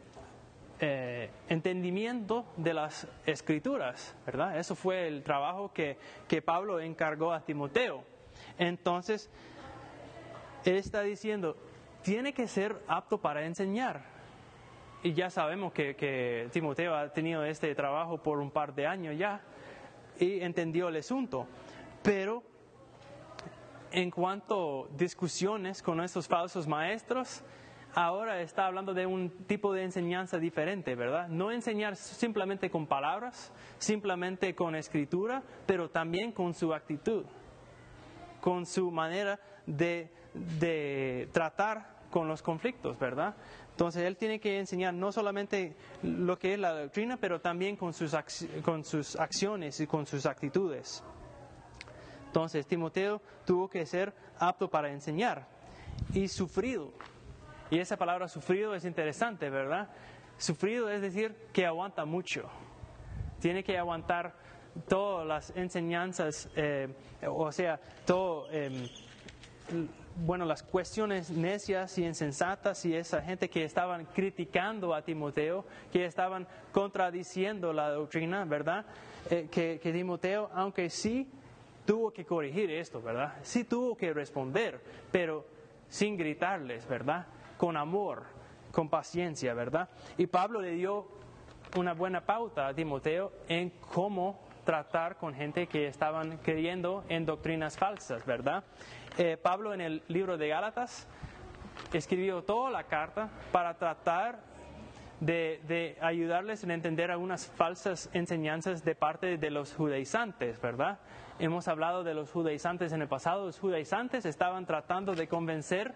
[0.79, 4.59] eh, entendimiento de las escrituras, ¿verdad?
[4.59, 5.97] Eso fue el trabajo que,
[6.29, 8.05] que Pablo encargó a Timoteo.
[8.59, 9.31] Entonces,
[10.65, 11.57] él está diciendo,
[12.03, 14.16] tiene que ser apto para enseñar.
[15.03, 19.17] Y ya sabemos que, que Timoteo ha tenido este trabajo por un par de años
[19.17, 19.41] ya
[20.19, 21.47] y entendió el asunto.
[22.03, 22.43] Pero
[23.91, 27.43] en cuanto a discusiones con estos falsos maestros,
[27.95, 31.29] ahora está hablando de un tipo de enseñanza diferente, ¿verdad?
[31.29, 37.25] No enseñar simplemente con palabras, simplemente con escritura, pero también con su actitud,
[38.41, 43.35] con su manera de, de tratar con los conflictos, ¿verdad?
[43.77, 47.93] Entonces él tiene que enseñar no solamente lo que es la doctrina, pero también con
[47.93, 48.17] sus,
[48.65, 51.05] con sus acciones y con sus actitudes.
[52.29, 55.47] Entonces Timoteo tuvo que ser apto para enseñar
[56.15, 56.91] y sufrido.
[57.71, 59.91] Y esa palabra sufrido es interesante, ¿verdad?
[60.39, 62.49] Sufrido es decir que aguanta mucho.
[63.41, 64.37] Tiene que aguantar
[64.89, 66.89] todas las enseñanzas, eh,
[67.27, 68.89] o sea, todo, eh,
[70.25, 76.07] bueno, las cuestiones necias y insensatas y esa gente que estaban criticando a Timoteo, que
[76.07, 78.87] estaban contradiciendo la doctrina, ¿verdad?
[79.31, 81.29] Eh, que, que Timoteo, aunque sí
[81.85, 83.35] tuvo que corregir esto, ¿verdad?
[83.43, 84.81] Sí tuvo que responder,
[85.13, 85.47] pero
[85.89, 87.27] sin gritarles, ¿verdad?
[87.57, 88.25] Con amor,
[88.73, 89.89] con paciencia, ¿verdad?
[90.17, 91.09] Y Pablo le dio
[91.77, 97.79] una buena pauta a Timoteo en cómo tratar con gente que estaban creyendo en doctrinas
[97.79, 98.65] falsas, ¿verdad?
[99.17, 101.07] Eh, Pablo en el libro de Gálatas
[101.95, 104.41] escribió toda la carta para tratar
[105.21, 110.99] de, ayudarles en entender algunas falsas enseñanzas de parte de los judaizantes, ¿verdad?
[111.39, 113.47] Hemos hablado de los judaizantes en el pasado.
[113.47, 115.95] Los judaizantes estaban tratando de convencer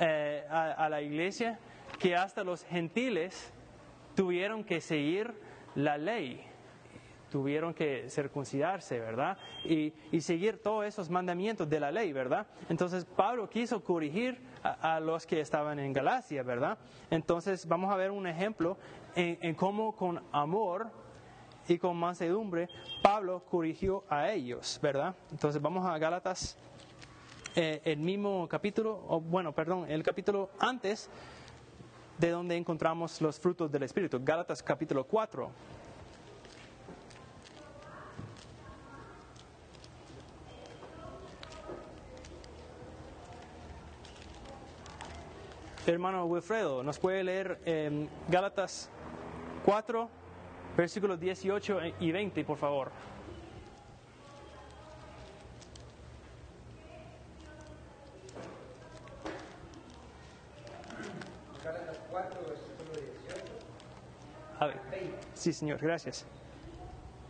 [0.00, 1.58] eh, a, a la iglesia
[1.98, 3.52] que hasta los gentiles
[4.14, 5.34] tuvieron que seguir
[5.74, 6.47] la ley,
[7.30, 9.36] tuvieron que circuncidarse, ¿verdad?
[9.64, 12.46] Y, y seguir todos esos mandamientos de la ley, ¿verdad?
[12.68, 16.78] Entonces Pablo quiso corregir a, los que estaban en Galacia, ¿verdad?
[17.10, 18.76] Entonces vamos a ver un ejemplo
[19.14, 20.90] en, en cómo con amor
[21.68, 22.68] y con mansedumbre
[23.02, 25.14] Pablo corrigió a ellos, ¿verdad?
[25.30, 26.56] Entonces vamos a Gálatas,
[27.54, 31.10] eh, el mismo capítulo, o bueno, perdón, el capítulo antes
[32.18, 35.50] de donde encontramos los frutos del Espíritu, Gálatas capítulo 4.
[45.92, 48.90] Hermano Wilfredo, ¿nos puede leer eh, Gálatas
[49.64, 50.08] 4,
[50.76, 52.90] versículos 18 y 20, por favor?
[61.64, 62.92] Gálatas 4, versículo
[63.24, 63.52] 18.
[64.60, 64.76] A ver.
[65.32, 66.26] Sí, señor, gracias.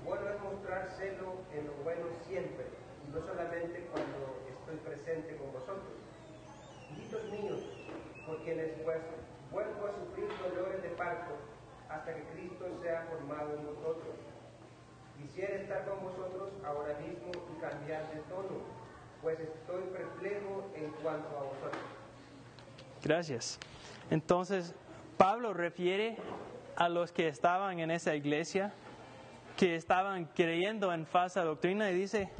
[0.05, 2.67] Bueno es mostrar celo en lo bueno siempre,
[3.07, 5.95] y no solamente cuando estoy presente con vosotros.
[6.91, 7.61] Hijitos míos,
[8.29, 8.99] por quienes pues
[9.51, 11.33] vuelvo a sufrir dolores de parto
[11.89, 14.15] hasta que Cristo sea formado en vosotros.
[15.17, 18.61] Quisiera estar con vosotros ahora mismo y cambiar de tono,
[19.23, 21.83] pues estoy perplejo en cuanto a vosotros.
[23.03, 23.59] Gracias.
[24.11, 24.75] Entonces,
[25.17, 26.19] Pablo refiere
[26.77, 28.73] a los que estaban en esa iglesia,
[29.57, 32.31] que estaban creyendo en falsa doctrina y dice,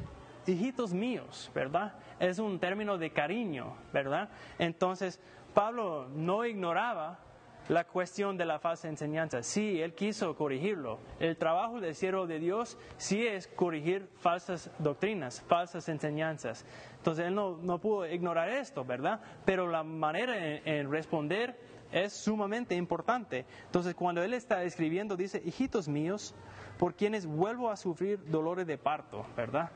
[0.49, 1.93] hijitos míos, ¿verdad?
[2.19, 4.29] Es un término de cariño, ¿verdad?
[4.57, 5.19] Entonces,
[5.59, 7.19] Pablo no ignoraba
[7.67, 9.43] la cuestión de la falsa enseñanza.
[9.43, 10.99] Sí, él quiso corregirlo.
[11.19, 16.65] El trabajo del siervo de Dios sí es corregir falsas doctrinas, falsas enseñanzas.
[16.95, 19.19] Entonces él no, no pudo ignorar esto, ¿verdad?
[19.43, 21.59] Pero la manera en, en responder
[21.91, 23.45] es sumamente importante.
[23.65, 26.35] Entonces, cuando él está escribiendo, dice, hijitos míos,
[26.77, 29.71] por quienes vuelvo a sufrir dolores de parto, ¿verdad?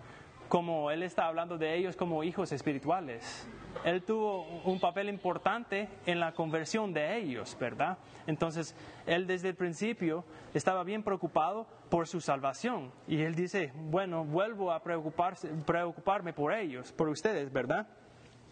[0.54, 3.48] Como él está hablando de ellos como hijos espirituales.
[3.84, 7.98] Él tuvo un papel importante en la conversión de ellos, ¿verdad?
[8.28, 8.76] Entonces,
[9.08, 10.24] él desde el principio
[10.54, 12.92] estaba bien preocupado por su salvación.
[13.08, 17.88] Y él dice, bueno, vuelvo a preocuparme por ellos, por ustedes, ¿verdad?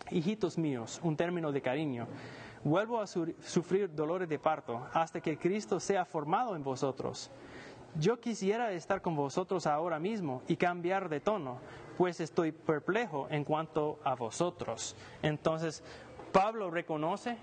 [0.09, 2.07] Hijitos míos, un término de cariño.
[2.63, 7.29] Vuelvo a sufrir dolores de parto hasta que Cristo sea formado en vosotros.
[7.95, 11.59] Yo quisiera estar con vosotros ahora mismo y cambiar de tono,
[11.97, 14.95] pues estoy perplejo en cuanto a vosotros.
[15.21, 15.83] Entonces,
[16.31, 17.37] Pablo reconoce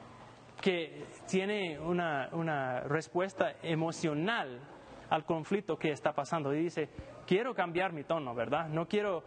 [0.61, 4.61] que tiene una, una respuesta emocional
[5.11, 6.89] al conflicto que está pasando y dice,
[7.27, 8.69] quiero cambiar mi tono, ¿verdad?
[8.69, 9.23] No quiero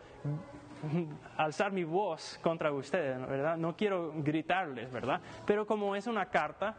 [1.38, 3.58] alzar mi voz contra ustedes, ¿verdad?
[3.58, 5.22] No quiero gritarles, ¿verdad?
[5.46, 6.78] Pero como es una carta,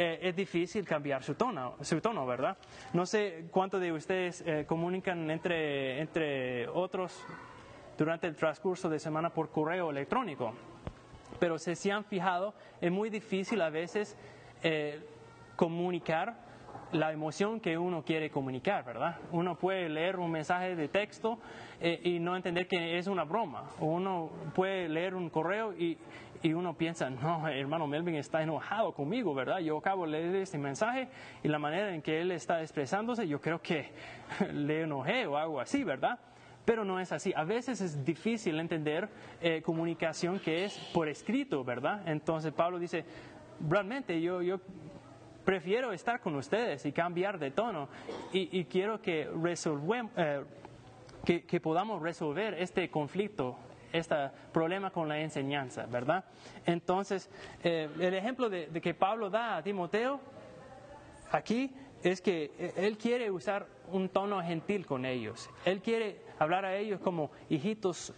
[0.00, 2.56] eh, es difícil cambiar su tono, su tono, ¿verdad?
[2.92, 7.20] No sé cuántos de ustedes eh, comunican entre, entre otros
[7.96, 10.54] durante el transcurso de semana por correo electrónico,
[11.40, 14.16] pero si se han fijado, es muy difícil a veces
[14.62, 15.04] eh,
[15.56, 16.46] comunicar
[16.92, 19.16] la emoción que uno quiere comunicar, ¿verdad?
[19.32, 21.38] Uno puede leer un mensaje de texto
[21.80, 23.64] eh, y no entender que es una broma.
[23.80, 25.98] Uno puede leer un correo y,
[26.42, 29.58] y, uno piensa, no, hermano Melvin está enojado conmigo, ¿verdad?
[29.58, 31.08] Yo acabo de leer este mensaje
[31.42, 33.90] y la manera en que él está expresándose, yo creo que
[34.52, 36.18] le enojé o algo así, ¿verdad?
[36.64, 37.32] Pero no es así.
[37.34, 39.08] A veces es difícil entender
[39.40, 42.06] eh, comunicación que es por escrito, ¿verdad?
[42.06, 43.04] Entonces Pablo dice,
[43.66, 44.60] realmente yo, yo
[45.48, 47.88] prefiero estar con ustedes y cambiar de tono
[48.34, 50.44] y, quiero que, eh,
[51.24, 53.56] que, que, podamos resolver este conflicto,
[53.92, 56.24] este problema con la enseñanza, ¿verdad?
[56.66, 57.30] Entonces,
[57.62, 60.20] eh, el ejemplo de, que Pablo da a Timoteo
[61.30, 65.48] aquí es que eh, él quiere usar un tono gentil con ellos.
[65.64, 68.12] Él quiere hablar a ellos como hijitos,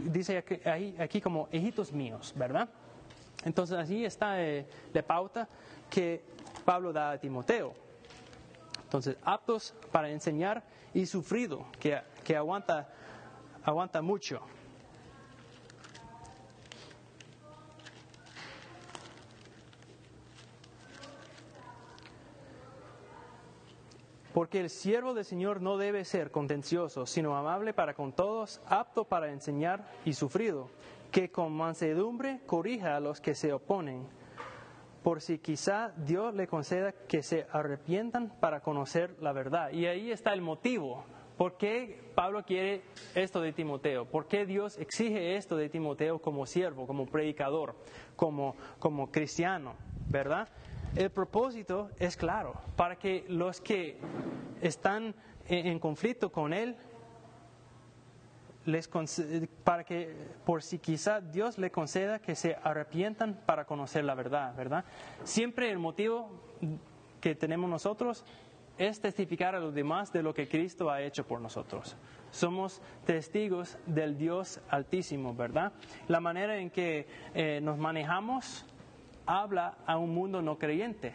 [0.00, 0.60] dice aquí,
[0.98, 2.68] aquí, como hijitos míos, ¿verdad?
[3.44, 4.36] Entonces, así está
[4.92, 5.48] la pauta
[5.88, 6.22] que
[6.64, 7.74] Pablo da a Timoteo.
[8.90, 12.88] Entonces, aptos para enseñar y sufrido, que, que aguanta,
[13.62, 14.40] aguanta mucho.
[24.40, 29.04] Porque el siervo del Señor no debe ser contencioso, sino amable para con todos, apto
[29.04, 30.70] para enseñar y sufrido,
[31.10, 34.08] que con mansedumbre corrija a los que se oponen
[35.02, 39.72] por si quizá Dios le conceda que se arrepientan para conocer la verdad.
[39.72, 41.04] Y ahí está el motivo.
[41.36, 42.80] ¿Por qué Pablo quiere
[43.14, 44.06] esto de Timoteo?
[44.06, 47.74] ¿Por qué Dios exige esto de Timoteo como siervo, como predicador,
[48.16, 49.74] como, como cristiano?
[50.08, 50.48] ¿Verdad?
[50.96, 53.98] El propósito es claro, para que los que
[54.60, 55.14] están
[55.48, 56.76] en conflicto con Él
[59.64, 60.14] para que
[60.44, 64.84] por si quizá Dios le conceda que se arrepientan para conocer la verdad, ¿verdad?
[65.24, 66.28] Siempre el motivo
[67.20, 68.24] que tenemos nosotros
[68.78, 71.96] es testificar a los demás de lo que Cristo ha hecho por nosotros.
[72.30, 75.72] Somos testigos del Dios altísimo, ¿verdad?
[76.08, 78.64] La manera en que eh, nos manejamos
[79.30, 81.14] habla a un mundo no creyente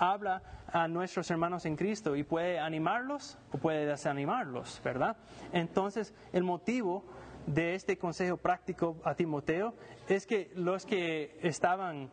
[0.00, 5.16] habla a nuestros hermanos en Cristo y puede animarlos o puede desanimarlos, ¿verdad?
[5.52, 7.04] Entonces, el motivo
[7.46, 9.74] de este consejo práctico a Timoteo
[10.08, 12.10] es que los que estaban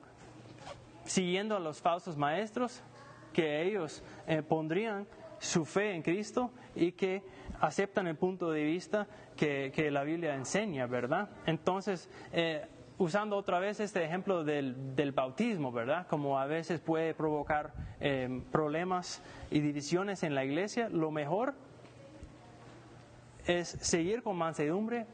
[1.05, 2.83] siguiendo a los falsos maestros,
[3.31, 5.07] que ellos eh, pondrían
[5.39, 7.23] su fe en Cristo y que
[7.61, 11.29] aceptan el punto de vista que, la Biblia enseña, ¿verdad?
[11.45, 12.67] Entonces, eh,
[12.97, 16.07] usando otra vez este ejemplo del, del, bautismo, ¿verdad?
[16.07, 19.21] Como a veces puede provocar eh, problemas
[19.51, 21.53] y divisiones en la iglesia, lo mejor
[23.45, 25.05] es seguir con mansedumbre,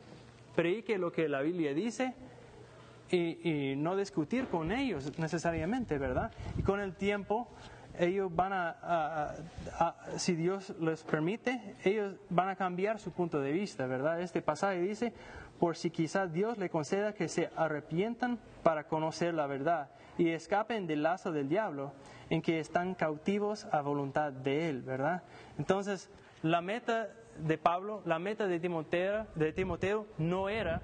[0.56, 2.16] predique lo que la Biblia dice
[3.12, 6.32] y, no discutir con ellos necesariamente, ¿verdad?
[6.58, 7.48] Y con el tiempo
[8.00, 9.36] ellos van a,
[10.18, 14.20] si Dios les permite, ellos van a cambiar su punto de vista, ¿verdad?
[14.20, 15.14] Este pasaje dice,
[15.64, 20.88] por si quizás Dios le conceda que se arrepientan para conocer la verdad y escapen
[20.88, 21.94] del lazo del diablo
[22.30, 25.24] en que están cautivos a voluntad de Él, ¿verdad?
[25.58, 26.10] Entonces,
[26.42, 27.08] la meta
[27.38, 30.82] de Pablo, la meta de Timoteo, de Timoteo no era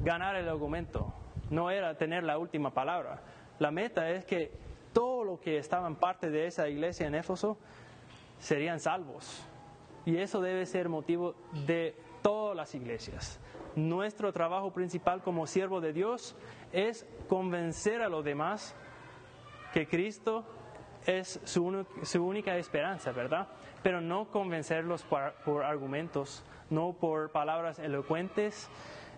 [0.00, 1.12] ganar el argumento,
[1.50, 3.20] no era tener la última palabra.
[3.58, 4.52] La meta es que
[4.94, 7.58] todo lo que estaban parte de esa iglesia en Éfeso
[8.38, 9.46] serían salvos.
[10.06, 11.34] Y eso debe ser motivo
[11.66, 13.38] de todas las iglesias.
[13.76, 16.36] Nuestro trabajo principal como siervo de Dios
[16.72, 18.74] es convencer a los demás
[19.72, 20.44] que Cristo
[21.06, 23.48] es su, su única esperanza, ¿verdad?
[23.82, 25.02] Pero no convencerlos
[25.44, 28.70] por, argumentos, no por palabras elocuentes,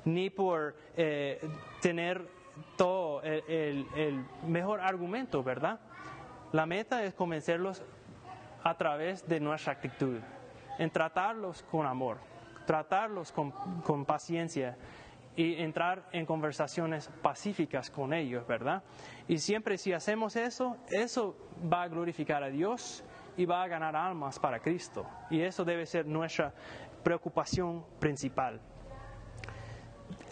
[0.05, 1.39] ni por eh,
[1.83, 2.27] tener
[2.77, 5.79] todo el- el mejor argumento, ¿verdad?
[6.53, 7.83] La meta es convencerlos
[8.65, 10.19] a través de nuestra actitud,
[10.79, 12.17] en tratarlos con amor,
[12.67, 13.51] tratarlos con,
[13.83, 14.77] con paciencia
[15.37, 18.83] y entrar en conversaciones pacíficas con ellos, ¿verdad?
[19.29, 21.37] Y siempre si hacemos eso, eso
[21.73, 23.05] va a glorificar a Dios
[23.37, 25.07] y va a ganar almas para Cristo.
[25.29, 26.55] Y eso debe ser nuestra
[27.03, 28.61] preocupación principal.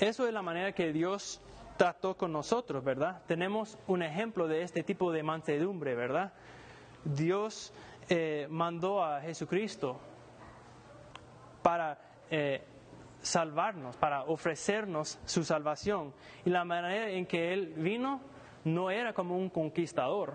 [0.00, 1.40] Eso es la manera que Dios
[1.76, 3.22] trató con nosotros, ¿verdad?
[3.26, 6.32] Tenemos un ejemplo de este tipo de mansedumbre, ¿verdad?
[7.04, 7.74] Dios
[8.08, 10.00] eh, mandó a Jesucristo
[11.62, 11.98] para
[12.30, 12.62] eh,
[13.20, 16.12] salvarnos, para ofrecernos su salvación.
[16.44, 18.20] Y la manera en que Él vino
[18.64, 20.34] no era como un conquistador,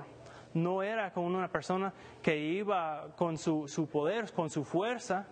[0.53, 5.27] no era como una persona que iba con su, su poder, con su fuerza,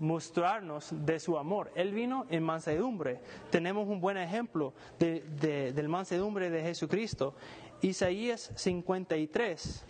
[0.00, 1.70] mostrarnos de su amor.
[1.76, 3.20] Él vino en mansedumbre.
[3.50, 7.34] Tenemos un buen ejemplo de, de- del mansedumbre de Jesucristo.
[7.80, 9.86] Isaías 53.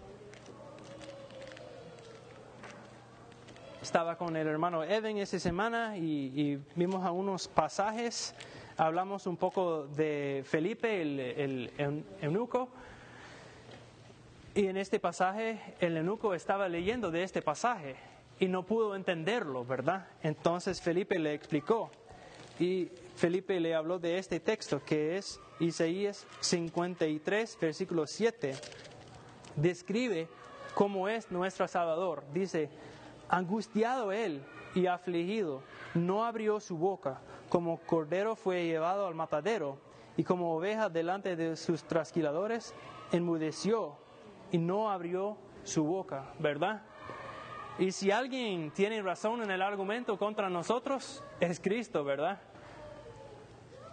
[3.84, 8.34] Estaba con el hermano Evan esa semana y, vimos algunos pasajes.
[8.78, 12.70] Hablamos un poco de Felipe, el, el eu- eunuco.
[14.54, 17.96] Y en este pasaje, el eunuco estaba leyendo de este pasaje
[18.40, 20.06] y no pudo entenderlo, ¿verdad?
[20.22, 21.90] Entonces Felipe le explicó
[22.58, 28.54] y Felipe le habló de este texto que es Isaías 53, versículo 7.
[29.56, 30.26] Describe
[30.74, 32.24] cómo es nuestro Salvador.
[32.32, 32.70] Dice,
[33.28, 34.42] angustiado él
[34.74, 35.62] y afligido,
[35.94, 39.78] no abrió su boca, como cordero fue llevado al matadero,
[40.16, 42.74] y como oveja delante de sus trasquiladores,
[43.12, 43.96] enmudeció
[44.52, 46.82] y no abrió su boca, ¿verdad?
[47.78, 52.40] Y si alguien tiene razón en el argumento contra nosotros, es Cristo, ¿verdad?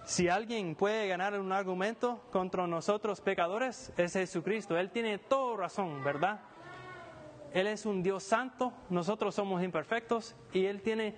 [0.03, 4.77] Si alguien puede ganar un argumento contra nosotros pecadores, es Jesucristo.
[4.77, 6.41] Él tiene toda razón, ¿verdad?
[7.53, 11.15] Él es un Dios santo, nosotros somos imperfectos y Él tiene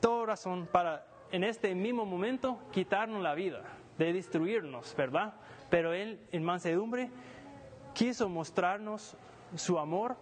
[0.00, 3.62] toda razón para en este mismo momento quitarnos la vida,
[3.98, 5.34] de destruirnos, ¿verdad?
[5.68, 7.10] Pero Él en mansedumbre
[7.94, 9.16] quiso mostrarnos
[9.54, 10.16] su amor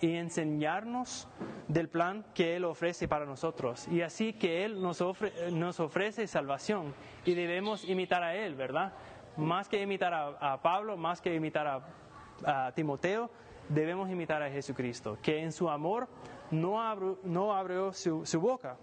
[0.00, 1.28] y enseñarnos
[1.66, 3.86] del plan que Él ofrece para nosotros.
[3.88, 8.92] Y así que Él nos, ofre- nos ofrece salvación y debemos imitar a Él, ¿verdad?
[9.36, 11.82] Más que imitar a, Pablo, más que imitar
[12.46, 13.30] a Timoteo,
[13.68, 16.08] debemos imitar a Jesucristo, que en su amor
[16.50, 18.76] no, no abrió su, boca.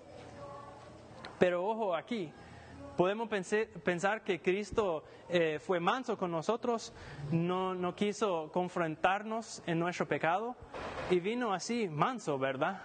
[1.39, 2.31] Pero ojo aquí,
[2.95, 6.93] podemos pensar que Cristo eh, fue manso con nosotros,
[7.31, 10.55] no, no quiso confrontarnos en nuestro pecado
[11.09, 12.81] y vino así manso, ¿verdad?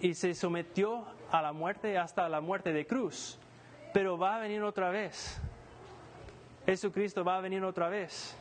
[0.00, 3.38] Y se sometió a la muerte hasta la muerte de cruz.
[3.92, 5.40] Pero va a venir otra vez.
[6.66, 8.36] Jesucristo va a venir otra vez.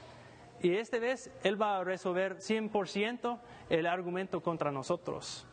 [0.66, 3.38] Y esta vez Él va a resolver 100%
[3.70, 5.46] el argumento contra nosotros.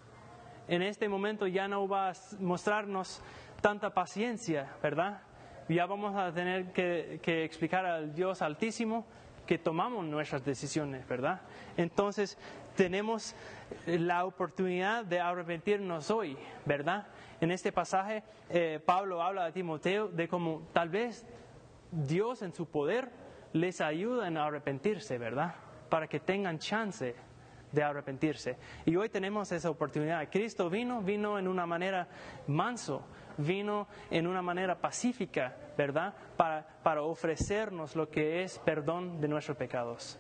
[0.69, 3.21] En este momento ya no va a mostrarnos
[3.61, 5.21] tanta paciencia, ¿verdad?
[5.69, 9.05] Ya vamos a tener que, explicar al Dios Altísimo
[9.47, 11.43] que tomamos nuestras decisiones, ¿verdad?
[11.77, 12.39] Entonces
[12.75, 13.35] tenemos
[13.85, 17.07] la oportunidad de arrepentirnos hoy, ¿verdad?
[17.39, 21.27] En este pasaje eh, Pablo habla a Timoteo de cómo tal vez
[21.91, 23.22] Dios en su poder
[23.53, 25.55] les ayuda en arrepentirse, ¿verdad?
[25.88, 27.14] Para que tengan chance
[27.70, 28.57] de arrepentirse.
[28.84, 30.28] Y hoy tenemos esa oportunidad.
[30.30, 32.07] Cristo vino, vino en una manera
[32.46, 33.03] manso,
[33.38, 36.14] vino en una manera pacífica, ¿verdad?
[36.36, 40.18] Para, para ofrecernos lo que es perdón de nuestros pecados.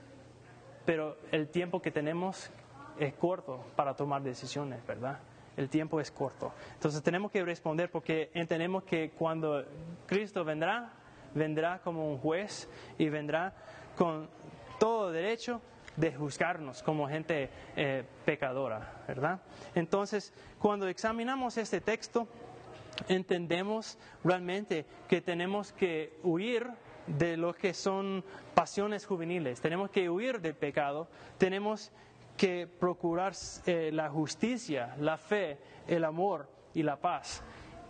[0.84, 2.50] Pero el tiempo que tenemos
[2.98, 5.18] es corto para tomar decisiones, ¿verdad?
[5.56, 6.52] El tiempo es corto.
[6.74, 9.64] Entonces tenemos que responder porque entendemos que cuando
[10.06, 10.92] Cristo vendrá,
[11.34, 12.68] vendrá como un juez
[12.98, 13.54] y vendrá
[13.96, 14.28] con
[14.78, 15.60] todo derecho
[15.96, 19.40] de juzgarnos como gente eh, pecadora, ¿verdad?
[19.74, 22.26] Entonces, cuando examinamos este texto,
[23.08, 26.68] entendemos realmente que tenemos que huir
[27.06, 28.24] de lo que son
[28.54, 31.08] pasiones juveniles, tenemos que huir del pecado,
[31.38, 31.90] tenemos
[32.36, 33.34] que procurar
[33.66, 37.42] eh, la justicia, la fe, el amor y la paz,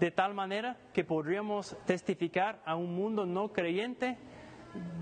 [0.02, 4.18] de tal manera que podríamos testificar a un mundo no creyente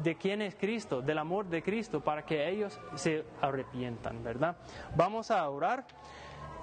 [0.02, 4.58] de quién es Cristo, del amor de Cristo, para que ellos se arrepientan, ¿verdad?
[4.94, 5.86] Vamos a orar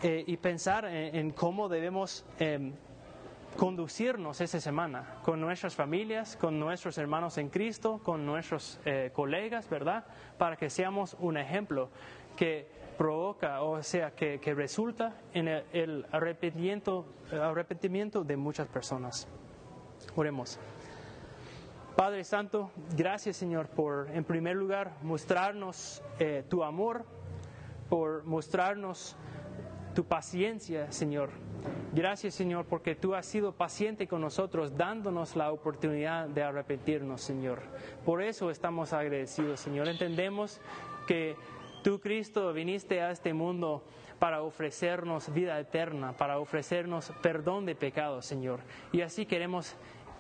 [0.03, 2.73] eh, y pensar en, cómo debemos eh,
[3.57, 9.67] conducirnos esa semana con nuestras familias, con nuestros hermanos en Cristo, con nuestros eh, colegas,
[9.67, 10.05] ¿verdad?
[10.37, 11.89] Para que seamos un ejemplo
[12.35, 18.67] que provoca, o sea, que, que resulta en el, el arrepentimiento, el arrepentimiento de muchas
[18.67, 19.27] personas.
[20.15, 20.59] Oremos.
[21.95, 27.05] Padre Santo, gracias Señor por, en primer lugar, mostrarnos eh, tu amor,
[27.89, 29.15] por mostrarnos
[29.95, 31.31] tu paciencia, Señor.
[31.93, 37.61] Gracias, Señor, porque tú has sido paciente con nosotros, dándonos la oportunidad de arrepentirnos, Señor.
[38.05, 39.87] Por eso estamos agradecidos, Señor.
[39.87, 40.61] Entendemos
[41.07, 41.35] que
[41.87, 43.81] tú, Cristo, viniste a este mundo
[44.19, 48.59] para ofrecernos vida eterna, para ofrecernos perdón de pecados, Señor.
[48.91, 49.73] Y así queremos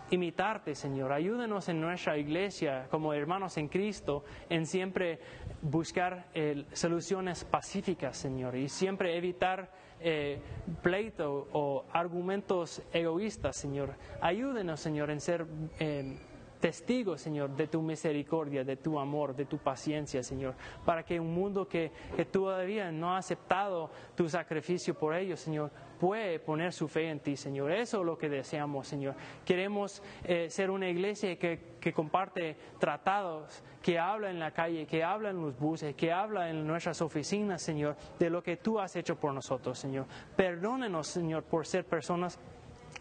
[0.09, 1.11] imitarte, Señor.
[1.11, 5.19] Ayúdenos en nuestra iglesia como hermanos en Cristo en siempre
[5.61, 10.39] buscar eh, soluciones pacíficas, Señor, y siempre evitar eh,
[10.81, 13.93] pleito o argumentos egoístas, Señor.
[14.21, 15.45] Ayúdenos, Señor, en ser...
[15.81, 16.17] Eh,
[16.59, 20.55] testigos, Señor, de tu misericordia, de tu amor, de tu paciencia, Señor,
[20.85, 25.71] para que un mundo que, que todavía no ha aceptado tu sacrificio por ellos, Señor,
[25.99, 27.71] puede poner su fe en ti, Señor.
[27.71, 29.15] Eso es lo que deseamos, Señor.
[29.45, 35.03] Queremos eh, ser una iglesia que, que, comparte tratados, que habla en la calle, que
[35.03, 38.95] habla en los buses, que habla en nuestras oficinas, Señor, de lo que tú has
[38.95, 40.05] hecho por nosotros, Señor.
[40.35, 42.39] Perdónenos, Señor, por ser personas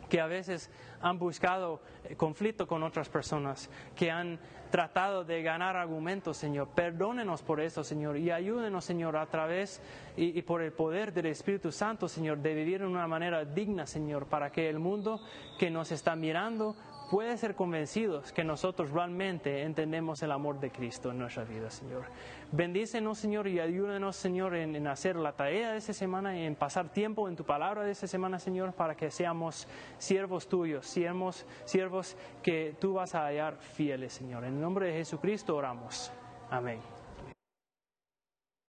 [0.09, 4.39] que a veces han buscado eh, conflicto con otras personas, que han
[4.71, 6.69] tratado de ganar argumentos, Señor.
[6.75, 9.81] Perdónenos por eso, Señor, y ayúdenos, Señor, a través
[10.17, 14.27] y, por el poder del Espíritu Santo, Señor, de vivir de una manera digna, Señor,
[14.27, 15.21] para que el mundo
[15.59, 16.77] que nos está mirando
[17.11, 22.05] puede ser convencidos que nosotros realmente entendemos el amor de Cristo en nuestra vida, Señor.
[22.53, 26.89] Bendícenos, Señor, y ayúdenos, Señor, en, en, hacer la tarea de esta semana en pasar
[26.89, 29.67] tiempo en tu palabra de esta semana, Señor, para que seamos
[29.99, 34.45] siervos tuyos, siervos, siervos que tú vas a hallar fieles, Señor.
[34.45, 36.11] En el nombre de Jesucristo oramos.
[36.51, 36.96] Amén.